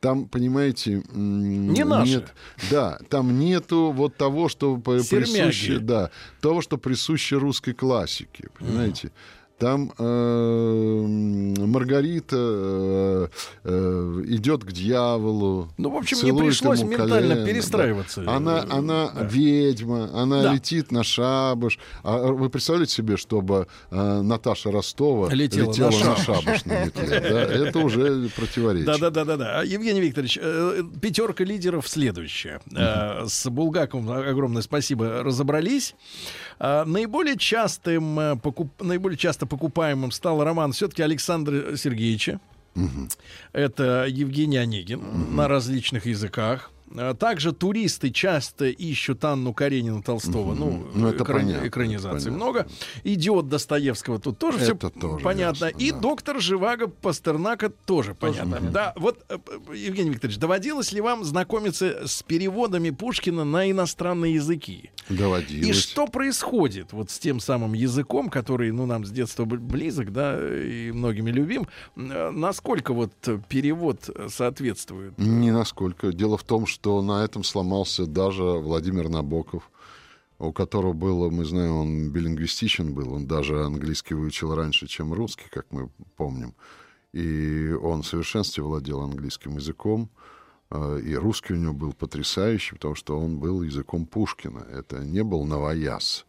Там, 0.00 0.26
понимаете, 0.26 1.02
не 1.12 1.84
наши. 1.84 2.16
Нет, 2.16 2.34
да, 2.70 2.98
там 3.08 3.38
нету 3.38 3.92
вот 3.92 4.16
того, 4.16 4.48
что 4.48 4.76
присуще, 4.76 5.78
да, 5.78 6.10
того, 6.40 6.60
что 6.60 6.76
присуще 6.76 7.36
русской 7.36 7.72
классике, 7.72 8.48
понимаете. 8.58 9.08
Mm. 9.08 9.12
Там 9.58 9.90
э, 9.96 11.06
Маргарита 11.66 12.36
э, 12.36 13.28
э, 13.64 14.22
идет 14.26 14.64
к 14.64 14.72
дьяволу. 14.72 15.70
Ну, 15.78 15.88
в 15.88 15.96
общем, 15.96 16.18
не 16.22 16.38
пришлось 16.38 16.82
ментально 16.82 17.34
колено, 17.34 17.46
перестраиваться. 17.46 18.20
Да. 18.20 18.36
Она, 18.36 18.66
она 18.68 19.10
да. 19.14 19.22
ведьма, 19.24 20.10
она 20.12 20.42
да. 20.42 20.52
летит 20.52 20.92
на 20.92 21.02
шабаш. 21.02 21.78
А 22.02 22.18
вы 22.32 22.50
представляете 22.50 22.92
себе, 22.92 23.16
чтобы 23.16 23.66
э, 23.90 24.20
Наташа 24.20 24.70
Ростова 24.70 25.32
летела, 25.32 25.70
летела 25.70 25.90
на, 25.90 26.04
на 26.04 26.16
шабаш 26.16 26.64
на 26.66 26.84
метле? 26.84 27.06
Да? 27.26 27.42
Это 27.42 27.78
уже 27.78 28.28
противоречие. 28.36 28.86
Да, 28.86 28.98
да, 28.98 29.10
да, 29.10 29.24
да, 29.24 29.36
да. 29.36 29.62
Евгений 29.62 30.02
Викторович, 30.02 30.38
э, 30.40 30.82
пятерка 31.00 31.44
лидеров 31.44 31.88
следующая. 31.88 32.60
Э, 32.76 33.24
с 33.26 33.48
Булгаковым 33.48 34.10
огромное 34.10 34.60
спасибо. 34.60 35.22
Разобрались. 35.22 35.94
Э, 36.58 36.84
наиболее 36.84 37.38
частым, 37.38 38.18
э, 38.18 38.36
покуп... 38.36 38.70
наиболее 38.82 39.16
часто 39.16 39.45
покупаемым 39.46 40.10
стал 40.10 40.42
роман 40.42 40.72
все-таки 40.72 41.02
Александра 41.02 41.76
Сергеевича. 41.76 42.40
Угу. 42.74 43.08
Это 43.52 44.06
Евгений 44.08 44.58
Онегин 44.58 45.00
угу. 45.00 45.32
на 45.32 45.48
различных 45.48 46.06
языках. 46.06 46.70
А 46.94 47.14
также 47.14 47.52
туристы 47.52 48.10
часто 48.10 48.66
ищут 48.66 49.24
Анну 49.24 49.52
Каренину 49.52 50.02
Толстого. 50.02 50.52
Угу. 50.52 50.54
Ну, 50.54 50.86
ну 50.94 51.08
это 51.08 51.24
экрани- 51.24 51.46
понятно, 51.46 51.68
экранизаций 51.68 52.28
это 52.28 52.30
много. 52.30 52.66
Идиот 53.04 53.48
Достоевского 53.48 54.18
тут 54.18 54.38
тоже 54.38 54.58
это 54.58 54.76
все 54.78 54.90
тоже 54.90 55.24
понятно. 55.24 55.66
Ясно, 55.66 55.78
И 55.78 55.90
да. 55.90 55.98
доктор 55.98 56.40
Живаго 56.40 56.88
Пастернака 56.88 57.70
тоже, 57.70 58.14
тоже 58.14 58.14
понятно. 58.14 58.58
Угу. 58.58 58.72
Да, 58.72 58.92
вот, 58.96 59.24
э, 59.28 59.38
Евгений 59.74 60.10
Викторович, 60.10 60.38
доводилось 60.38 60.92
ли 60.92 61.00
вам 61.00 61.24
знакомиться 61.24 62.06
с 62.06 62.22
переводами 62.22 62.90
Пушкина 62.90 63.44
на 63.44 63.70
иностранные 63.70 64.34
языки? 64.34 64.90
Доводилось. 65.08 65.68
И 65.68 65.72
что 65.72 66.06
происходит 66.06 66.92
вот 66.92 67.10
с 67.10 67.18
тем 67.18 67.40
самым 67.40 67.74
языком, 67.74 68.28
который, 68.28 68.72
ну, 68.72 68.86
нам 68.86 69.04
с 69.04 69.10
детства 69.10 69.44
близок, 69.44 70.12
да, 70.12 70.38
и 70.40 70.90
многими 70.92 71.30
любим. 71.30 71.66
Э, 71.96 72.30
насколько 72.30 72.92
вот 72.92 73.12
перевод 73.48 74.08
соответствует? 74.28 75.16
Не 75.18 75.50
насколько. 75.50 76.12
Дело 76.12 76.36
в 76.36 76.42
том, 76.42 76.66
что 76.66 76.75
что 76.76 77.00
на 77.00 77.24
этом 77.24 77.42
сломался 77.42 78.06
даже 78.06 78.42
Владимир 78.42 79.08
Набоков, 79.08 79.70
у 80.38 80.52
которого 80.52 80.92
было, 80.92 81.30
мы 81.30 81.46
знаем, 81.46 81.72
он 81.72 82.10
билингвистичен 82.10 82.92
был, 82.92 83.14
он 83.14 83.26
даже 83.26 83.64
английский 83.64 84.12
выучил 84.12 84.54
раньше, 84.54 84.86
чем 84.86 85.14
русский, 85.14 85.46
как 85.50 85.64
мы 85.70 85.88
помним. 86.16 86.54
И 87.14 87.72
он 87.82 88.02
в 88.02 88.06
совершенстве 88.06 88.62
владел 88.62 89.00
английским 89.00 89.56
языком, 89.56 90.10
э, 90.70 91.00
и 91.02 91.14
русский 91.14 91.54
у 91.54 91.56
него 91.56 91.72
был 91.72 91.94
потрясающий, 91.94 92.74
потому 92.74 92.94
что 92.94 93.18
он 93.18 93.38
был 93.38 93.62
языком 93.62 94.04
Пушкина. 94.04 94.66
Это 94.70 94.98
не 94.98 95.24
был 95.24 95.46
новояз, 95.46 96.26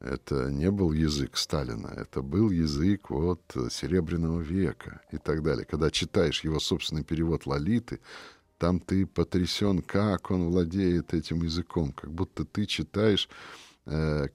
это 0.00 0.50
не 0.50 0.70
был 0.70 0.92
язык 0.92 1.36
Сталина, 1.36 1.92
это 1.94 2.22
был 2.22 2.48
язык 2.48 3.10
вот 3.10 3.42
Серебряного 3.70 4.40
века 4.40 5.02
и 5.12 5.18
так 5.18 5.42
далее. 5.42 5.66
Когда 5.66 5.90
читаешь 5.90 6.42
его 6.42 6.58
собственный 6.58 7.04
перевод 7.04 7.44
Лолиты, 7.44 8.00
там 8.58 8.80
ты 8.80 9.06
потрясен, 9.06 9.82
как 9.82 10.30
он 10.30 10.48
владеет 10.48 11.14
этим 11.14 11.42
языком, 11.42 11.92
как 11.92 12.10
будто 12.12 12.44
ты 12.44 12.66
читаешь 12.66 13.28
э, 13.86 14.28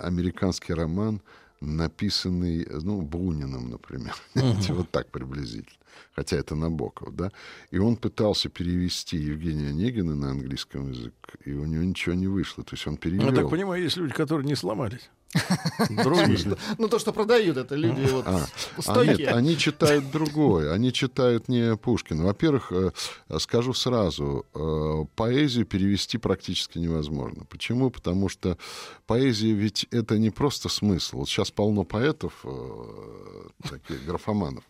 американский 0.00 0.74
роман, 0.74 1.22
написанный, 1.60 2.66
ну, 2.82 3.02
Буниным, 3.02 3.70
например, 3.70 4.14
uh-huh. 4.34 4.74
вот 4.74 4.90
так 4.90 5.10
приблизительно, 5.10 5.78
хотя 6.12 6.36
это 6.36 6.54
Набоков, 6.54 7.14
да, 7.14 7.32
и 7.70 7.78
он 7.78 7.96
пытался 7.96 8.48
перевести 8.48 9.16
Евгения 9.16 9.68
Онегина 9.68 10.14
на 10.14 10.30
английском 10.30 10.90
язык, 10.90 11.14
и 11.44 11.52
у 11.52 11.66
него 11.66 11.84
ничего 11.84 12.14
не 12.14 12.28
вышло, 12.28 12.64
то 12.64 12.74
есть 12.74 12.86
он 12.86 12.96
перевел. 12.96 13.26
Ну, 13.28 13.34
так 13.34 13.50
понимаю, 13.50 13.82
есть 13.82 13.96
люди, 13.96 14.12
которые 14.14 14.46
не 14.46 14.56
сломались. 14.56 15.10
Другие. 15.88 16.56
Ну, 16.78 16.88
то, 16.88 16.98
что 16.98 17.12
продают, 17.12 17.56
это 17.56 17.76
люди 17.76 18.04
вот 18.10 18.26
А, 18.26 18.46
а 18.76 18.82
стойкие. 18.82 19.26
нет, 19.26 19.32
они 19.34 19.56
читают 19.56 20.10
другое. 20.12 20.72
Они 20.72 20.92
читают 20.92 21.48
не 21.48 21.76
Пушкина. 21.76 22.24
Во-первых, 22.24 22.72
э, 22.72 22.90
скажу 23.38 23.72
сразу, 23.72 24.44
э, 24.54 25.04
поэзию 25.14 25.66
перевести 25.66 26.18
практически 26.18 26.78
невозможно. 26.78 27.44
Почему? 27.48 27.90
Потому 27.90 28.28
что 28.28 28.58
поэзия 29.06 29.52
ведь 29.52 29.86
это 29.90 30.18
не 30.18 30.30
просто 30.30 30.68
смысл. 30.68 31.18
Вот 31.18 31.28
сейчас 31.28 31.50
полно 31.50 31.84
поэтов, 31.84 32.32
э, 32.44 33.48
таких 33.68 34.04
графоманов, 34.04 34.64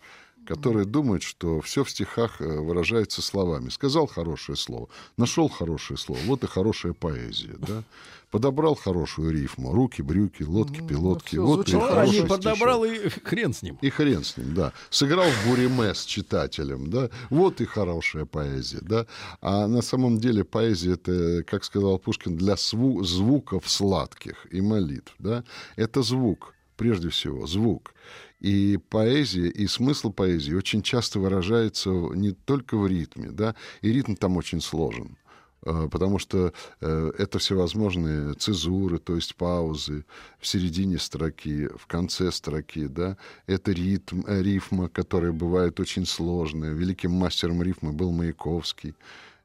которые 0.47 0.85
думают, 0.85 1.23
что 1.23 1.61
все 1.61 1.85
в 1.85 1.91
стихах 1.91 2.41
э, 2.41 2.45
выражается 2.61 3.23
словами. 3.23 3.69
Сказал 3.69 4.07
хорошее 4.07 4.57
слово, 4.57 4.89
нашел 5.17 5.49
хорошее 5.49 5.99
слово, 5.99 6.19
вот 6.27 6.43
и 6.45 6.47
хорошая 6.47 6.93
поэзия, 6.93 7.55
да? 7.59 7.83
Подобрал 8.31 8.77
хорошую 8.77 9.33
рифму, 9.33 9.73
руки, 9.73 10.03
брюки, 10.03 10.45
лодки, 10.45 10.79
Ну, 10.81 10.87
пилотки, 10.87 11.29
всё 11.31 11.45
вот 11.47 11.69
и 11.69 11.73
Ну, 11.73 11.81
хороший 11.81 12.27
подобрал 12.29 12.85
и 12.85 13.09
хрен 13.09 13.53
с 13.53 13.63
ним. 13.63 13.77
и 13.81 13.91
хрен 13.91 14.23
с 14.23 14.37
ним, 14.37 14.55
да. 14.55 14.73
Сыграл 14.89 15.27
в 15.29 15.49
буриме 15.49 15.93
с 15.95 16.05
читателем, 16.05 16.91
да. 16.91 17.11
Вот 17.31 17.61
и 17.61 17.65
хорошая 17.65 18.27
поэзия, 18.27 18.79
да. 18.83 19.07
А 19.41 19.67
на 19.67 19.83
самом 19.83 20.19
деле 20.19 20.45
поэзия 20.45 20.93
это, 20.93 21.43
как 21.43 21.65
сказал 21.65 21.99
Пушкин, 21.99 22.37
для 22.37 22.55
сву- 22.55 23.03
звуков 23.03 23.69
сладких 23.69 24.47
и 24.53 24.61
молитв, 24.61 25.13
да. 25.19 25.43
Это 25.75 26.03
звук, 26.03 26.55
прежде 26.77 27.09
всего, 27.09 27.49
звук. 27.49 27.95
И 28.41 28.79
поэзия, 28.89 29.49
и 29.49 29.67
смысл 29.67 30.11
поэзии 30.13 30.55
очень 30.55 30.83
часто 30.83 31.21
выражается 31.21 31.91
не 31.91 32.33
только 32.33 32.77
в 32.77 32.87
ритме, 32.87 33.31
да, 33.31 33.55
и 33.83 33.93
ритм 33.93 34.15
там 34.15 34.37
очень 34.37 34.61
сложен. 34.63 35.17
Э, 35.63 35.89
Потому 35.91 36.19
что 36.19 36.53
э, 36.81 37.13
это 37.19 37.39
всевозможные 37.39 38.35
цезуры, 38.35 38.99
то 38.99 39.15
есть 39.15 39.37
паузы 39.37 40.05
в 40.39 40.47
середине 40.47 40.99
строки, 40.99 41.69
в 41.77 41.87
конце 41.87 42.33
строки, 42.33 42.87
да. 42.87 43.17
Это 43.47 43.73
ритм, 43.73 44.23
э, 44.27 44.43
рифма, 44.43 44.89
которая 44.89 45.33
бывает 45.33 45.79
очень 45.81 46.07
сложная. 46.07 46.73
Великим 46.73 47.13
мастером 47.13 47.63
рифмы 47.63 47.93
был 47.93 48.11
Маяковский. 48.13 48.95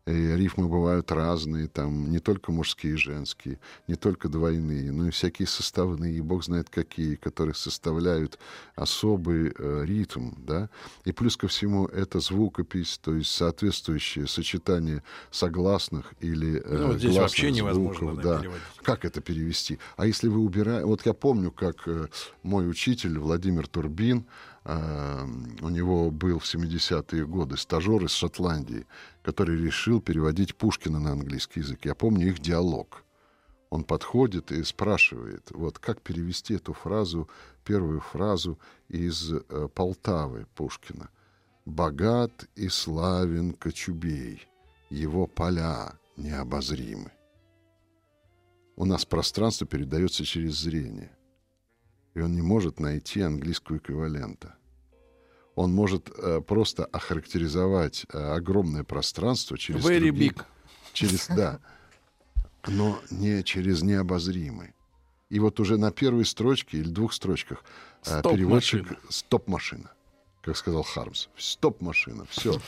И 0.07 0.11
рифмы 0.11 0.67
бывают 0.67 1.11
разные, 1.11 1.67
там 1.67 2.11
не 2.11 2.19
только 2.19 2.51
мужские 2.51 2.93
и 2.93 2.97
женские, 2.97 3.59
не 3.87 3.95
только 3.95 4.29
двойные, 4.29 4.91
но 4.91 5.07
и 5.07 5.09
всякие 5.09 5.47
составные, 5.47 6.21
бог 6.21 6.43
знает 6.43 6.69
какие, 6.69 7.15
которые 7.15 7.55
составляют 7.55 8.37
особый 8.75 9.51
э, 9.57 9.83
ритм, 9.83 10.33
да. 10.37 10.69
И 11.05 11.11
плюс 11.11 11.37
ко 11.37 11.47
всему 11.47 11.87
это 11.87 12.19
звукопись, 12.19 12.99
то 12.99 13.15
есть 13.15 13.31
соответствующее 13.31 14.27
сочетание 14.27 15.01
согласных 15.31 16.13
или 16.19 16.61
э, 16.63 16.77
Ну, 16.77 16.99
здесь 16.99 17.17
вообще 17.17 17.51
невозможно, 17.51 18.11
звуков, 18.11 18.23
да, 18.23 18.39
переводить. 18.39 18.63
Как 18.83 19.05
это 19.05 19.21
перевести? 19.21 19.79
А 19.97 20.05
если 20.05 20.27
вы 20.27 20.39
убираете... 20.39 20.85
Вот 20.85 21.03
я 21.07 21.13
помню, 21.13 21.49
как 21.49 21.87
э, 21.87 22.09
мой 22.43 22.69
учитель 22.69 23.17
Владимир 23.17 23.67
Турбин, 23.67 24.27
у 24.65 25.69
него 25.69 26.09
был 26.09 26.39
в 26.39 26.43
70-е 26.43 27.27
годы 27.27 27.55
стажер 27.55 28.03
из 28.03 28.11
Шотландии, 28.11 28.87
который 29.21 29.61
решил 29.61 30.01
переводить 30.01 30.55
Пушкина 30.55 30.99
на 30.99 31.11
английский 31.11 31.59
язык. 31.59 31.85
Я 31.85 31.93
помню 31.93 32.29
их 32.29 32.39
диалог. 32.39 33.03
Он 33.69 33.83
подходит 33.83 34.51
и 34.51 34.63
спрашивает, 34.63 35.51
вот 35.51 35.77
как 35.77 36.01
перевести 36.01 36.55
эту 36.55 36.73
фразу, 36.73 37.29
первую 37.63 37.99
фразу 37.99 38.57
из 38.87 39.33
э, 39.33 39.67
Полтавы 39.73 40.47
Пушкина. 40.55 41.09
«Богат 41.65 42.47
и 42.55 42.69
славен 42.69 43.53
Кочубей, 43.53 44.47
его 44.89 45.27
поля 45.27 45.93
необозримы». 46.15 47.11
У 48.75 48.85
нас 48.85 49.05
пространство 49.05 49.65
передается 49.65 50.25
через 50.25 50.59
зрение, 50.59 51.14
и 52.15 52.21
он 52.21 52.33
не 52.33 52.41
может 52.41 52.79
найти 52.79 53.21
английского 53.21 53.77
эквивалента. 53.77 54.55
Он 55.55 55.73
может 55.73 56.09
э, 56.17 56.41
просто 56.41 56.85
охарактеризовать 56.85 58.05
э, 58.11 58.17
огромное 58.17 58.83
пространство 58.83 59.57
через 59.57 59.85
Very 59.85 59.99
другие- 60.07 60.31
big. 60.31 60.43
через 60.93 61.27
да, 61.35 61.59
но 62.67 62.99
не 63.11 63.43
через 63.43 63.83
необозримый. 63.83 64.73
И 65.29 65.39
вот 65.39 65.59
уже 65.59 65.77
на 65.77 65.91
первой 65.91 66.25
строчке 66.25 66.77
или 66.79 66.89
двух 66.89 67.13
строчках 67.13 67.63
э, 68.05 68.21
переводчик 68.21 68.85
Стоп-машина. 68.85 69.09
стоп-машина, 69.09 69.91
как 70.41 70.57
сказал 70.57 70.83
Хармс, 70.83 71.27
стоп-машина, 71.37 72.25
все. 72.29 72.59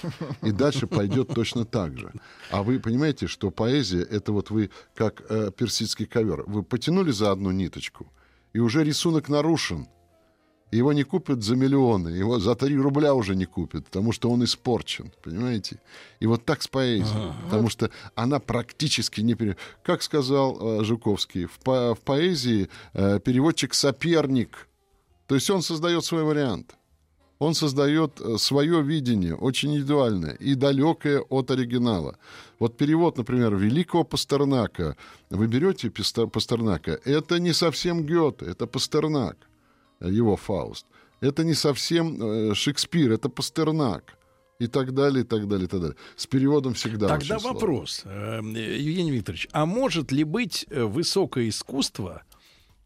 И 0.42 0.52
дальше 0.52 0.88
пойдет 0.88 1.28
точно 1.34 1.66
так 1.66 1.98
же. 1.98 2.12
А 2.52 2.64
вы 2.64 2.80
понимаете, 2.80 3.28
что 3.28 3.52
поэзия 3.52 4.02
это 4.02 4.32
вот 4.32 4.50
вы 4.50 4.72
как 4.96 5.24
э, 5.30 5.52
персидский 5.56 6.06
ковер, 6.06 6.44
вы 6.48 6.64
потянули 6.64 7.12
за 7.12 7.32
одну 7.32 7.52
ниточку, 7.52 8.08
и 8.54 8.60
уже 8.60 8.84
рисунок 8.84 9.30
нарушен. 9.30 9.88
Его 10.70 10.92
не 10.92 11.04
купят 11.04 11.44
за 11.44 11.56
миллионы, 11.56 12.10
его 12.10 12.40
за 12.40 12.54
3 12.54 12.76
рубля 12.78 13.14
уже 13.14 13.36
не 13.36 13.46
купят, 13.46 13.86
потому 13.86 14.12
что 14.12 14.30
он 14.30 14.44
испорчен, 14.44 15.14
понимаете? 15.24 15.80
И 16.20 16.28
вот 16.28 16.44
так 16.44 16.62
с 16.62 16.68
поэзией, 16.68 17.32
потому 17.46 17.70
что 17.70 17.90
она 18.16 18.40
практически 18.40 19.22
не... 19.22 19.36
Пере... 19.36 19.56
Как 19.82 20.02
сказал 20.04 20.82
э, 20.82 20.84
Жуковский, 20.84 21.46
в, 21.46 21.58
по- 21.60 21.96
в 21.96 22.02
поэзии 22.02 22.68
э, 22.94 23.20
переводчик 23.22 23.74
соперник, 23.74 24.68
то 25.28 25.36
есть 25.36 25.50
он 25.50 25.62
создает 25.62 26.04
свой 26.04 26.24
вариант. 26.24 26.76
Он 27.40 27.54
создает 27.54 28.20
э, 28.20 28.38
свое 28.38 28.82
видение, 28.82 29.36
очень 29.36 29.70
индивидуальное 29.70 30.34
и 30.34 30.56
далекое 30.56 31.22
от 31.22 31.52
оригинала. 31.52 32.18
Вот 32.60 32.78
перевод, 32.78 33.18
например, 33.18 33.56
великого 33.56 34.04
Пастернака. 34.04 34.96
Вы 35.30 35.48
берете 35.48 35.92
Пастернака, 35.92 37.00
это 37.06 37.40
не 37.40 37.54
совсем 37.54 38.06
Гёте, 38.06 38.46
это 38.46 38.66
Пастернак, 38.66 39.38
э, 40.00 40.10
его 40.10 40.36
Фауст. 40.36 40.86
Это 41.22 41.44
не 41.44 41.54
совсем 41.54 42.22
э, 42.22 42.54
Шекспир, 42.56 43.12
это 43.12 43.30
Пастернак. 43.30 44.14
И 44.60 44.66
так 44.66 44.92
далее, 44.96 45.24
и 45.24 45.28
так 45.28 45.48
далее, 45.48 45.66
и 45.66 45.70
так 45.70 45.80
далее. 45.82 45.96
С 46.16 46.26
переводом 46.26 46.74
всегда 46.74 47.08
Тогда 47.08 47.36
очень 47.36 47.42
сложно. 47.42 47.54
вопрос, 47.54 48.02
э, 48.06 48.40
Евгений 48.42 49.12
Викторович, 49.12 49.48
а 49.52 49.68
может 49.68 50.12
ли 50.12 50.24
быть 50.24 50.66
высокое 50.72 51.50
искусство 51.50 52.24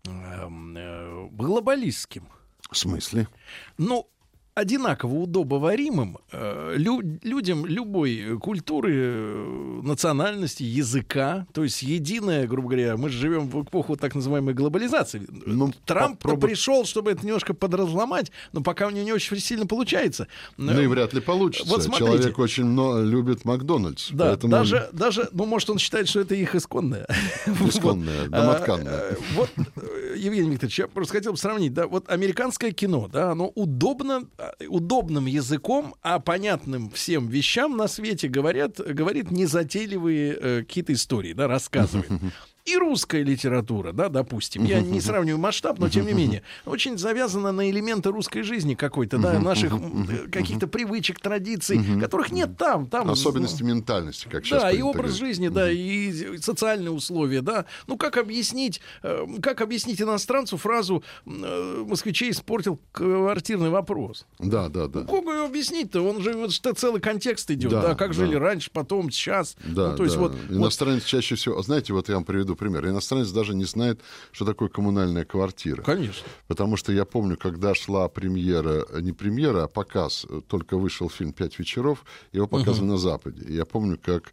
эм, 0.03 1.29
глобалистским? 1.31 2.27
В 2.69 2.77
смысле? 2.77 3.29
Ну, 3.77 4.09
одинаково 4.53 5.13
удобоваримым 5.15 6.17
э, 6.31 6.73
лю- 6.77 7.19
людям 7.23 7.65
любой 7.65 8.37
культуры, 8.39 8.93
э, 8.95 9.79
национальности, 9.83 10.63
языка, 10.63 11.47
то 11.53 11.63
есть 11.63 11.81
единая, 11.83 12.47
грубо 12.47 12.69
говоря, 12.69 12.97
мы 12.97 13.09
же 13.09 13.17
живем 13.17 13.47
в 13.49 13.63
эпоху 13.63 13.95
так 13.95 14.13
называемой 14.13 14.53
глобализации. 14.53 15.25
Ну, 15.45 15.71
Трамп 15.85 16.19
попробуй- 16.19 16.49
пришел, 16.49 16.83
чтобы 16.85 17.11
это 17.11 17.25
немножко 17.25 17.53
подразломать, 17.53 18.31
но 18.51 18.61
пока 18.61 18.87
у 18.87 18.89
него 18.89 19.05
не 19.05 19.13
очень 19.13 19.39
сильно 19.39 19.65
получается. 19.65 20.27
Ну 20.57 20.79
и 20.81 20.87
вряд 20.87 21.13
ли 21.13 21.21
получится. 21.21 21.69
Вот 21.69 21.83
смотрите. 21.83 22.05
Человек 22.17 22.39
очень 22.39 22.65
много 22.65 23.01
любит 23.03 23.45
Макдональдс. 23.45 24.09
Да, 24.11 24.25
поэтому 24.27 24.51
даже, 24.51 24.89
даже, 24.91 25.29
ну, 25.31 25.45
может, 25.45 25.69
он 25.69 25.77
считает, 25.79 26.09
что 26.09 26.19
это 26.19 26.35
их 26.35 26.55
исконное. 26.55 27.07
Исконное, 27.67 28.27
домотканное. 28.27 29.11
Э, 29.11 29.15
Вот, 29.35 29.49
э, 29.57 30.00
Евгений 30.21 30.51
Викторович, 30.51 30.79
я 30.79 30.87
просто 30.87 31.13
хотел 31.13 31.31
бы 31.31 31.37
сравнить, 31.37 31.73
да, 31.73 31.87
вот 31.87 32.09
американское 32.09 32.71
кино, 32.71 33.07
да, 33.07 33.31
оно 33.31 33.47
удобно, 33.47 34.27
а, 34.37 34.53
удобным 34.67 35.25
языком, 35.25 35.95
а 36.01 36.19
понятным 36.19 36.89
всем 36.91 37.27
вещам 37.27 37.75
на 37.75 37.87
свете 37.87 38.27
говорят, 38.27 38.77
говорит 38.77 39.31
незатейливые 39.31 40.37
э, 40.39 40.59
какие-то 40.61 40.93
истории, 40.93 41.33
да, 41.33 41.47
рассказывает. 41.47 42.09
И 42.65 42.77
русская 42.77 43.23
литература, 43.23 43.91
да, 43.91 44.09
допустим, 44.09 44.63
я 44.65 44.81
не 44.81 45.01
сравниваю 45.01 45.39
масштаб, 45.39 45.79
но 45.79 45.89
тем 45.89 46.05
не 46.05 46.13
менее, 46.13 46.43
очень 46.65 46.97
завязана 46.97 47.51
на 47.51 47.69
элементы 47.69 48.11
русской 48.11 48.43
жизни 48.43 48.75
какой-то, 48.75 49.17
да, 49.17 49.39
наших 49.39 49.73
э, 49.73 50.27
каких-то 50.31 50.67
привычек, 50.67 51.19
традиций, 51.19 51.79
которых 51.99 52.31
нет 52.31 52.57
там. 52.57 52.87
там 52.87 53.09
особенности 53.09 53.63
ментальности, 53.63 54.27
как 54.29 54.45
сейчас 54.45 54.61
да, 54.63 54.71
и 54.71 54.81
образ 54.81 55.13
жизни, 55.13 55.47
да, 55.47 55.71
и 55.71 56.37
социальные 56.37 56.91
условия, 56.91 57.41
да. 57.41 57.65
Ну, 57.87 57.97
как 57.97 58.17
объяснить, 58.17 58.81
э, 59.01 59.25
как 59.41 59.61
объяснить 59.61 60.01
иностранцу 60.01 60.57
фразу 60.57 61.03
э, 61.25 61.83
«москвичей 61.87 62.31
испортил 62.31 62.79
квартирный 62.91 63.69
вопрос»? 63.69 64.25
Да, 64.39 64.69
да, 64.69 64.87
да. 64.87 65.01
Ну, 65.01 65.21
как 65.21 65.33
ее 65.33 65.45
объяснить-то? 65.45 66.01
Он 66.01 66.21
же, 66.21 66.33
вот 66.33 66.51
что 66.51 66.73
целый 66.73 67.01
контекст 67.01 67.49
идет, 67.51 67.71
да, 67.71 67.95
как 67.95 68.13
жили 68.13 68.35
раньше, 68.35 68.69
потом, 68.71 69.09
сейчас. 69.09 69.55
Да, 69.63 69.91
ну, 69.91 69.97
то 69.97 70.03
есть 70.03 70.15
да. 70.15 70.21
вот, 70.21 70.31
вот 70.33 70.57
Иностранец 70.57 71.03
чаще 71.03 71.35
всего... 71.35 71.61
Знаете, 71.61 71.93
вот 71.93 72.09
я 72.09 72.15
вам 72.15 72.23
приведу 72.23 72.50
пример. 72.55 72.87
Иностранец 72.87 73.29
даже 73.31 73.53
не 73.55 73.65
знает, 73.65 74.01
что 74.31 74.45
такое 74.45 74.69
коммунальная 74.69 75.25
квартира. 75.25 75.81
Конечно. 75.81 76.27
Потому 76.47 76.77
что 76.77 76.91
я 76.91 77.05
помню, 77.05 77.37
когда 77.37 77.73
шла 77.75 78.07
премьера, 78.09 78.85
не 79.01 79.11
премьера, 79.11 79.63
а 79.63 79.67
показ, 79.67 80.25
только 80.47 80.77
вышел 80.77 81.09
фильм 81.09 81.33
«Пять 81.33 81.59
вечеров», 81.59 82.03
его 82.31 82.47
показывали 82.47 82.91
на 82.91 82.97
Западе. 82.97 83.43
И 83.47 83.53
я 83.53 83.65
помню, 83.65 83.99
как 84.03 84.31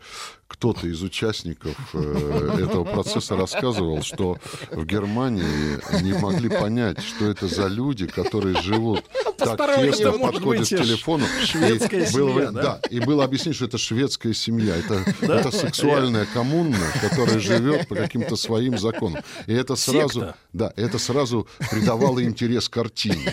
кто-то 0.49 0.87
из 0.87 1.03
участников 1.03 1.77
э, 1.93 2.59
этого 2.65 2.85
процесса 2.85 3.37
рассказывал, 3.37 4.03
что 4.03 4.39
в 4.71 4.85
Германии 4.87 6.03
не 6.03 6.15
могли 6.15 6.49
понять, 6.49 7.01
что 7.03 7.27
это 7.27 7.47
за 7.49 7.67
люди, 7.67 8.07
которые 8.07 8.61
живут 8.63 9.05
так 9.37 9.59
тесно 9.77 10.13
быть 10.41 10.65
к 10.65 10.69
телефону. 10.69 11.27
шведская 11.45 12.07
И 12.07 12.13
было- 12.13 12.33
семья, 12.33 12.51
да? 12.51 12.81
И 12.91 12.99
было 13.01 13.25
объяснено, 13.25 13.55
что 13.55 13.67
это 13.67 13.79
шведская 13.79 14.33
семья. 14.35 14.75
Это, 14.77 15.05
это 15.21 15.51
сексуальная 15.51 16.27
коммуна, 16.33 16.77
которая 17.01 17.39
живет 17.39 17.87
по 17.87 17.95
каким-то 18.09 18.37
своим 18.37 18.79
законам. 18.79 19.23
И 19.47 19.53
это 19.53 19.77
сразу, 19.77 20.21
Секта. 20.21 20.37
да, 20.53 20.73
это 20.77 20.99
сразу 20.99 21.47
придавало 21.71 22.23
интерес 22.25 22.69
картине. 22.69 23.33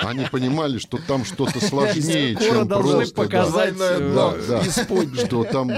Они 0.00 0.24
понимали, 0.26 0.78
что 0.78 0.98
там 0.98 1.24
что-то 1.24 1.64
сложнее, 1.64 2.36
чем 2.36 2.68
просто... 2.68 3.14
показать 3.14 3.74
э, 3.78 4.12
Да, 4.14 4.34
да. 4.48 4.62
Что 5.24 5.44
там 5.44 5.70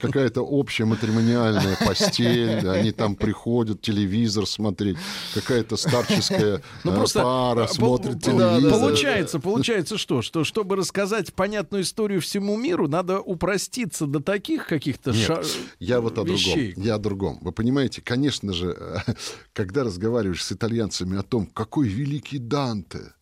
какая-то 0.00 0.42
общая 0.42 0.84
матримониальная 0.84 1.76
постель, 1.84 2.68
они 2.68 2.92
там 2.92 3.16
приходят 3.16 3.80
телевизор 3.80 4.46
смотреть, 4.46 4.96
какая-то 5.34 5.76
старческая 5.76 6.62
Ну, 6.84 6.92
э, 6.92 7.06
пара 7.14 7.66
смотрит 7.66 8.22
телевизор. 8.22 8.70
Получается, 8.70 9.40
получается 9.40 9.98
что? 9.98 10.22
Что 10.22 10.44
чтобы 10.44 10.76
рассказать 10.76 11.32
понятную 11.32 11.82
историю 11.82 12.20
всему 12.20 12.56
миру, 12.56 12.88
надо 12.88 13.20
упроститься 13.20 14.06
до 14.06 14.20
таких 14.20 14.66
каких-то 14.66 15.12
Нет, 15.12 15.26
ша- 15.26 15.42
Я 15.78 16.00
вот 16.00 16.18
о 16.18 16.24
другом. 16.24 16.72
Я 16.76 16.94
о 16.94 16.98
другом. 16.98 17.38
Вы 17.40 17.52
понимаете, 17.52 18.02
конечно 18.02 18.52
же, 18.52 18.76
э, 18.78 19.12
когда 19.52 19.84
разговариваешь 19.84 20.44
с 20.44 20.52
итальянцами 20.52 21.18
о 21.18 21.22
том, 21.22 21.46
какой 21.46 21.88
великий 21.88 22.38
Данте, 22.38 23.12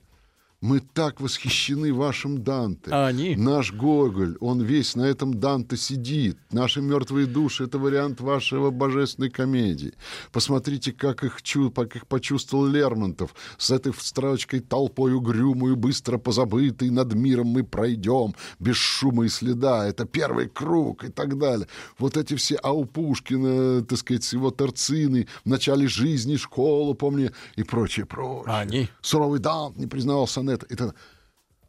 мы 0.63 0.79
так 0.79 1.21
восхищены 1.21 1.93
вашим 1.93 2.43
Данте. 2.43 2.91
А 2.93 3.09
они? 3.09 3.35
Наш 3.35 3.73
Гоголь, 3.73 4.37
он 4.41 4.63
весь 4.63 4.95
на 4.95 5.03
этом 5.03 5.35
Данте 5.35 5.77
сидит. 5.77 6.39
Наши 6.53 6.81
мертвые 6.81 7.27
души— 7.27 7.65
это 7.67 7.79
вариант 7.79 8.21
вашего 8.21 8.71
божественной 8.71 9.29
комедии. 9.29 9.93
Посмотрите, 10.31 10.93
как 10.93 11.25
их, 11.25 11.43
чу, 11.43 11.73
как 11.73 11.97
их 11.97 12.07
почувствовал 12.07 12.67
Лермонтов. 12.67 13.35
С 13.59 13.73
этой 13.73 13.93
строчкой 13.93 14.61
толпой 14.61 15.13
угрюмую, 15.15 15.75
быстро 15.75 16.17
позабытой, 16.17 16.91
над 16.91 17.13
миром 17.13 17.49
мы 17.49 17.65
пройдем, 17.65 18.35
без 18.61 18.77
шума 18.77 19.25
и 19.25 19.29
следа. 19.29 19.89
Это 19.89 20.05
первый 20.05 20.49
круг 20.49 21.05
и 21.05 21.09
так 21.09 21.39
далее. 21.39 21.67
Вот 21.99 22.17
эти 22.17 22.37
все, 22.37 22.55
а 22.63 22.73
у 22.73 22.85
Пушкина, 22.85 23.83
так 23.83 23.99
сказать, 23.99 24.23
с 24.23 24.33
его 24.33 24.53
торцины, 24.53 25.27
в 25.45 25.49
начале 25.49 25.89
жизни, 25.89 26.37
школу, 26.37 26.95
помни, 26.95 27.33
и 27.57 27.65
прочее, 27.65 28.07
прочее. 28.07 28.45
А 28.47 28.61
они? 28.61 28.89
Суровый 29.01 29.41
Дант 29.41 29.77
не 29.77 29.89
признавал 29.89 30.29
И 30.69 30.75
так- 30.75 30.95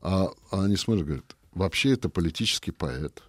а, 0.01 0.31
а 0.51 0.63
они 0.63 0.75
смотрят, 0.75 1.05
говорят, 1.05 1.35
вообще 1.53 1.93
это 1.93 2.09
политический 2.09 2.71
поэт. 2.71 3.23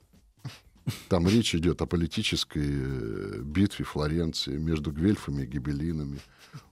Там 1.09 1.27
речь 1.27 1.55
идет 1.55 1.81
о 1.81 1.87
политической 1.87 2.67
э, 2.67 3.41
битве 3.43 3.85
Флоренции 3.87 4.59
между 4.59 4.91
гвельфами 4.93 5.45
и 5.45 5.47
гибелинами. 5.47 6.19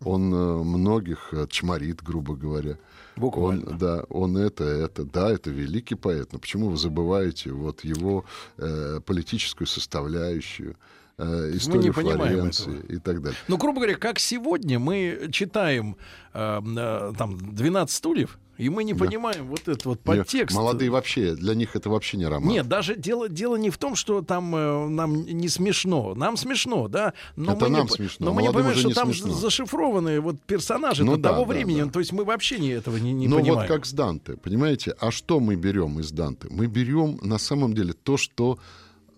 Он 0.04 0.34
э, 0.34 0.62
многих 0.64 1.32
чморит, 1.48 2.02
грубо 2.02 2.36
говоря. 2.36 2.76
Буквально. 3.16 3.70
Он, 3.70 3.78
да, 3.78 4.04
он 4.10 4.36
это, 4.36 4.64
это, 4.64 5.04
да, 5.04 5.30
это 5.30 5.50
великий 5.50 5.94
поэт. 5.94 6.32
Но 6.32 6.38
почему 6.38 6.68
вы 6.68 6.76
забываете 6.76 7.52
вот 7.52 7.84
его 7.84 8.24
э, 8.58 9.00
политическую 9.04 9.66
составляющую, 9.66 10.76
э, 11.18 11.50
историю 11.54 11.94
понимаем 11.94 12.18
Флоренции 12.18 12.84
и 12.88 12.98
так 12.98 13.22
далее? 13.22 13.38
Ну, 13.48 13.56
грубо 13.56 13.80
говоря, 13.80 13.96
как 13.96 14.18
сегодня 14.18 14.78
мы 14.78 15.28
читаем 15.32 15.96
э, 16.34 16.60
э, 16.60 17.12
там 17.16 17.38
12 17.54 17.94
стульев, 17.96 18.38
и 18.62 18.68
мы 18.68 18.84
не 18.84 18.94
понимаем 18.94 19.48
вот 19.48 19.62
этот 19.62 19.84
вот 19.86 20.00
подтекст. 20.00 20.56
Молодые 20.56 20.88
вообще, 20.88 21.34
для 21.34 21.54
них 21.56 21.74
это 21.74 21.90
вообще 21.90 22.16
не 22.16 22.26
роман. 22.26 22.48
Нет, 22.48 22.68
даже 22.68 22.94
дело, 22.94 23.28
дело 23.28 23.56
не 23.56 23.70
в 23.70 23.76
том, 23.78 23.96
что 23.96 24.22
там 24.22 24.54
э, 24.54 24.88
нам 24.88 25.24
не 25.26 25.48
смешно. 25.48 26.14
Нам 26.14 26.36
смешно, 26.36 26.86
да. 26.86 27.12
Но 27.34 27.54
Это 27.54 27.64
мы 27.64 27.70
нам 27.70 27.86
не, 27.86 27.88
смешно, 27.88 28.26
Но 28.26 28.32
мы 28.32 28.42
не 28.42 28.52
понимаем, 28.52 28.76
что 28.76 28.88
не 28.88 28.94
там 28.94 29.08
смешно. 29.12 29.32
зашифрованные 29.32 30.20
вот 30.20 30.40
персонажи 30.42 31.02
Ну 31.04 31.16
да, 31.16 31.30
того 31.30 31.44
да, 31.44 31.48
времени. 31.52 31.82
да. 31.82 31.90
То 31.90 31.98
есть 31.98 32.12
мы 32.12 32.24
вообще 32.24 32.60
не, 32.60 32.68
этого 32.70 32.98
не, 32.98 33.12
не 33.12 33.26
ну 33.26 33.38
понимаем. 33.40 33.58
вот 33.60 33.68
как 33.68 33.84
с 33.84 33.92
Данте, 33.92 34.36
понимаете? 34.36 34.94
А 35.00 35.10
что 35.10 35.40
мы 35.40 35.56
берем 35.56 35.98
из 35.98 36.12
Данте? 36.12 36.46
Мы 36.48 36.66
берем 36.66 37.18
на 37.20 37.38
самом 37.38 37.74
деле 37.74 37.94
то, 37.94 38.16
что 38.16 38.58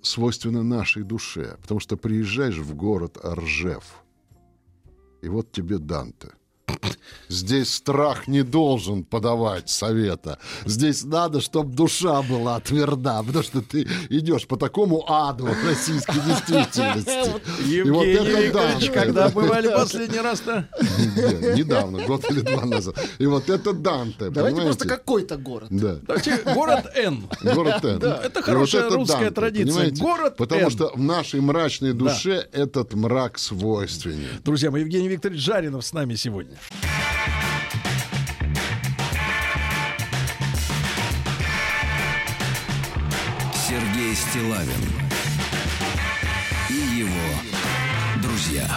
свойственно 0.01 0.63
нашей 0.63 1.03
душе. 1.03 1.59
Потому 1.61 1.81
что 1.81 1.99
приезжаешь 1.99 2.57
в 2.57 2.75
город 2.75 3.19
Ржев, 3.23 3.85
и 5.21 5.29
вот 5.29 5.53
тебе 5.53 5.77
Данте. 5.79 6.31
Здесь 7.29 7.73
страх 7.75 8.29
не 8.29 8.43
должен 8.43 9.03
подавать 9.03 9.69
совета. 9.69 10.39
Здесь 10.65 11.05
надо, 11.05 11.41
чтобы 11.41 11.75
душа 11.75 12.23
была 12.23 12.61
тверда, 12.61 13.23
потому 13.23 13.43
что 13.43 13.63
ты 13.63 13.89
идешь 14.11 14.47
по 14.47 14.57
такому 14.57 15.05
аду 15.11 15.49
российской 15.67 16.21
действительности. 16.21 17.31
И 17.67 17.83
вот 17.83 18.05
Евгений 18.05 18.29
это 18.29 18.41
Викторович, 18.41 18.91
когда 18.91 19.29
бывали 19.31 19.69
последний 19.69 20.21
раз-то? 20.21 20.69
Не, 20.81 21.59
Недавно, 21.59 22.05
год 22.07 22.31
или 22.31 22.41
два 22.41 22.65
назад. 22.65 22.97
И 23.19 23.27
вот 23.27 23.49
это 23.49 23.73
Данте, 23.73 24.31
Давайте 24.31 24.63
просто 24.63 24.89
какой-то 24.89 25.37
город. 25.37 25.69
Да. 25.71 25.97
Давайте, 26.03 26.39
город 26.55 26.87
Н. 26.95 27.29
Город 27.43 27.85
Н. 27.85 28.03
это 28.03 28.43
хорошая 28.43 28.91
русская 28.91 29.31
традиция. 29.31 29.91
Город 29.93 30.37
Потому 30.37 30.71
что 30.71 30.93
в 30.95 31.01
нашей 31.01 31.41
мрачной 31.41 31.93
душе 31.93 32.47
этот 32.53 32.95
мрак 32.95 33.39
свойственен. 33.39 34.29
Друзья 34.45 34.71
мои, 34.71 34.83
Евгений 34.83 35.09
Викторович 35.09 35.41
Жаринов 35.41 35.85
с 35.85 35.93
нами 35.93 36.15
сегодня. 36.15 36.57
Сергей 43.67 44.15
Стилавин 44.15 45.04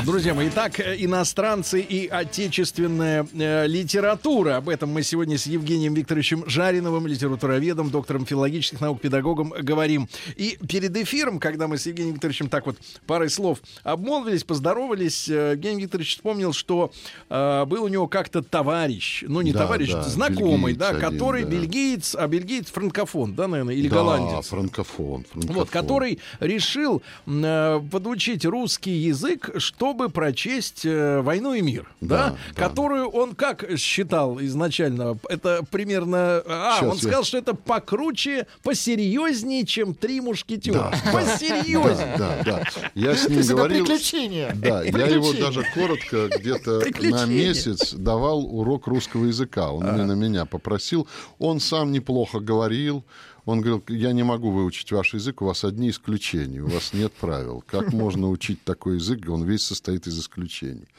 друзья. 0.06 0.34
Мои, 0.34 0.50
итак, 0.50 0.80
э, 0.80 0.96
иностранцы 1.00 1.80
и 1.82 2.08
отечественная 2.08 3.28
э, 3.34 3.68
литература. 3.68 4.58
Об 4.58 4.70
этом 4.70 4.90
мы 4.92 5.04
сегодня 5.04 5.38
с 5.38 5.46
Евгением 5.46 5.94
Викторовичем 5.94 6.48
Жариновым, 6.48 7.08
литературоведом, 7.08 7.90
доктором 7.90 8.26
филологических 8.26 8.82
наук, 8.82 9.02
педагогом, 9.02 9.50
говорим. 9.50 10.08
И 10.36 10.58
перед 10.68 10.96
эфиром, 10.96 11.40
когда 11.40 11.68
мы 11.68 11.78
с 11.78 11.86
Евгением 11.86 12.16
Викторовичем 12.16 12.50
так 12.50 12.66
вот 12.66 12.78
парой 13.06 13.30
слов 13.30 13.60
обмолвились, 13.84 14.44
поздоровались, 14.44 15.30
э, 15.30 15.52
Евгений 15.54 15.84
Викторович 15.84 16.16
вспомнил, 16.18 16.54
что 16.54 16.92
э, 17.30 17.66
был 17.66 17.84
у 17.84 17.88
него 17.88 18.08
как-то 18.08 18.42
товарищ, 18.42 19.24
ну 19.28 19.42
не 19.42 19.52
Да, 19.52 19.60
товарищ, 19.60 19.92
да, 19.92 20.04
знакомый, 20.04 20.74
да, 20.74 20.90
один, 20.90 21.02
который 21.02 21.44
да. 21.44 21.50
бельгиец, 21.50 22.16
а 22.16 22.28
бельгиец 22.28 22.68
франкофон, 22.68 23.36
да, 23.36 23.48
наверное, 23.48 23.76
или 23.76 23.88
Да, 23.88 23.96
голландец. 23.96 24.48
франкофон, 24.48 25.26
франкофон. 25.32 25.56
Вот, 25.56 25.70
который 25.70 26.20
решил 26.40 27.02
э, 27.26 27.82
подучить 27.92 28.46
русский 28.46 28.92
язык, 28.92 29.50
чтобы 29.88 30.10
прочесть 30.10 30.86
э, 30.86 31.22
«Войну 31.22 31.54
и 31.54 31.62
мир», 31.62 31.90
да, 32.02 32.32
Да, 32.32 32.38
да. 32.56 32.68
которую 32.68 33.08
он 33.08 33.36
как 33.36 33.64
считал 33.78 34.38
изначально? 34.42 35.18
Это 35.30 35.62
примерно... 35.72 36.44
А, 36.46 36.76
Щас 36.80 36.84
он 36.90 36.96
я- 36.96 36.98
сказал, 37.02 37.24
что 37.24 37.38
это 37.38 37.54
покруче, 37.54 38.48
посерьезнее, 38.64 39.66
чем 39.66 39.94
«Три 39.94 40.20
мушкетера». 40.20 40.92
Да, 40.92 41.12
Посерьезнее. 41.14 42.16
Да, 42.18 42.42
да, 42.44 42.64
да. 42.76 42.92
Я 42.96 43.16
с 43.16 43.30
ним 43.30 43.42
говорил... 43.48 43.86
приключение. 43.86 44.52
Да, 44.56 44.84
я 44.84 45.06
его 45.08 45.32
даже 45.32 45.66
коротко 45.74 46.28
где-то 46.38 46.82
Приключения. 46.82 47.16
на 47.26 47.26
месяц 47.26 47.94
давал 47.94 48.46
урок 48.46 48.88
русского 48.88 49.24
языка. 49.26 49.72
Он 49.72 49.88
именно 49.88 50.14
меня 50.14 50.44
попросил. 50.46 51.08
Он 51.40 51.62
сам 51.62 51.94
неплохо 51.94 52.42
говорил. 52.42 53.06
Он 53.48 53.62
говорил, 53.62 53.82
я 53.88 54.12
не 54.12 54.24
могу 54.24 54.52
выучить 54.52 54.92
ваш 54.92 55.14
язык, 55.14 55.42
у 55.42 55.46
вас 55.46 55.64
одни 55.64 55.90
исключения, 55.90 56.60
у 56.60 56.68
вас 56.68 56.92
нет 56.92 57.14
правил. 57.14 57.64
Как 57.66 57.94
можно 57.94 58.30
учить 58.30 58.62
такой 58.66 58.96
язык? 58.96 59.22
Он 59.30 59.46
весь 59.46 59.64
состоит 59.64 60.06
из 60.06 60.20
исключений. 60.20 60.90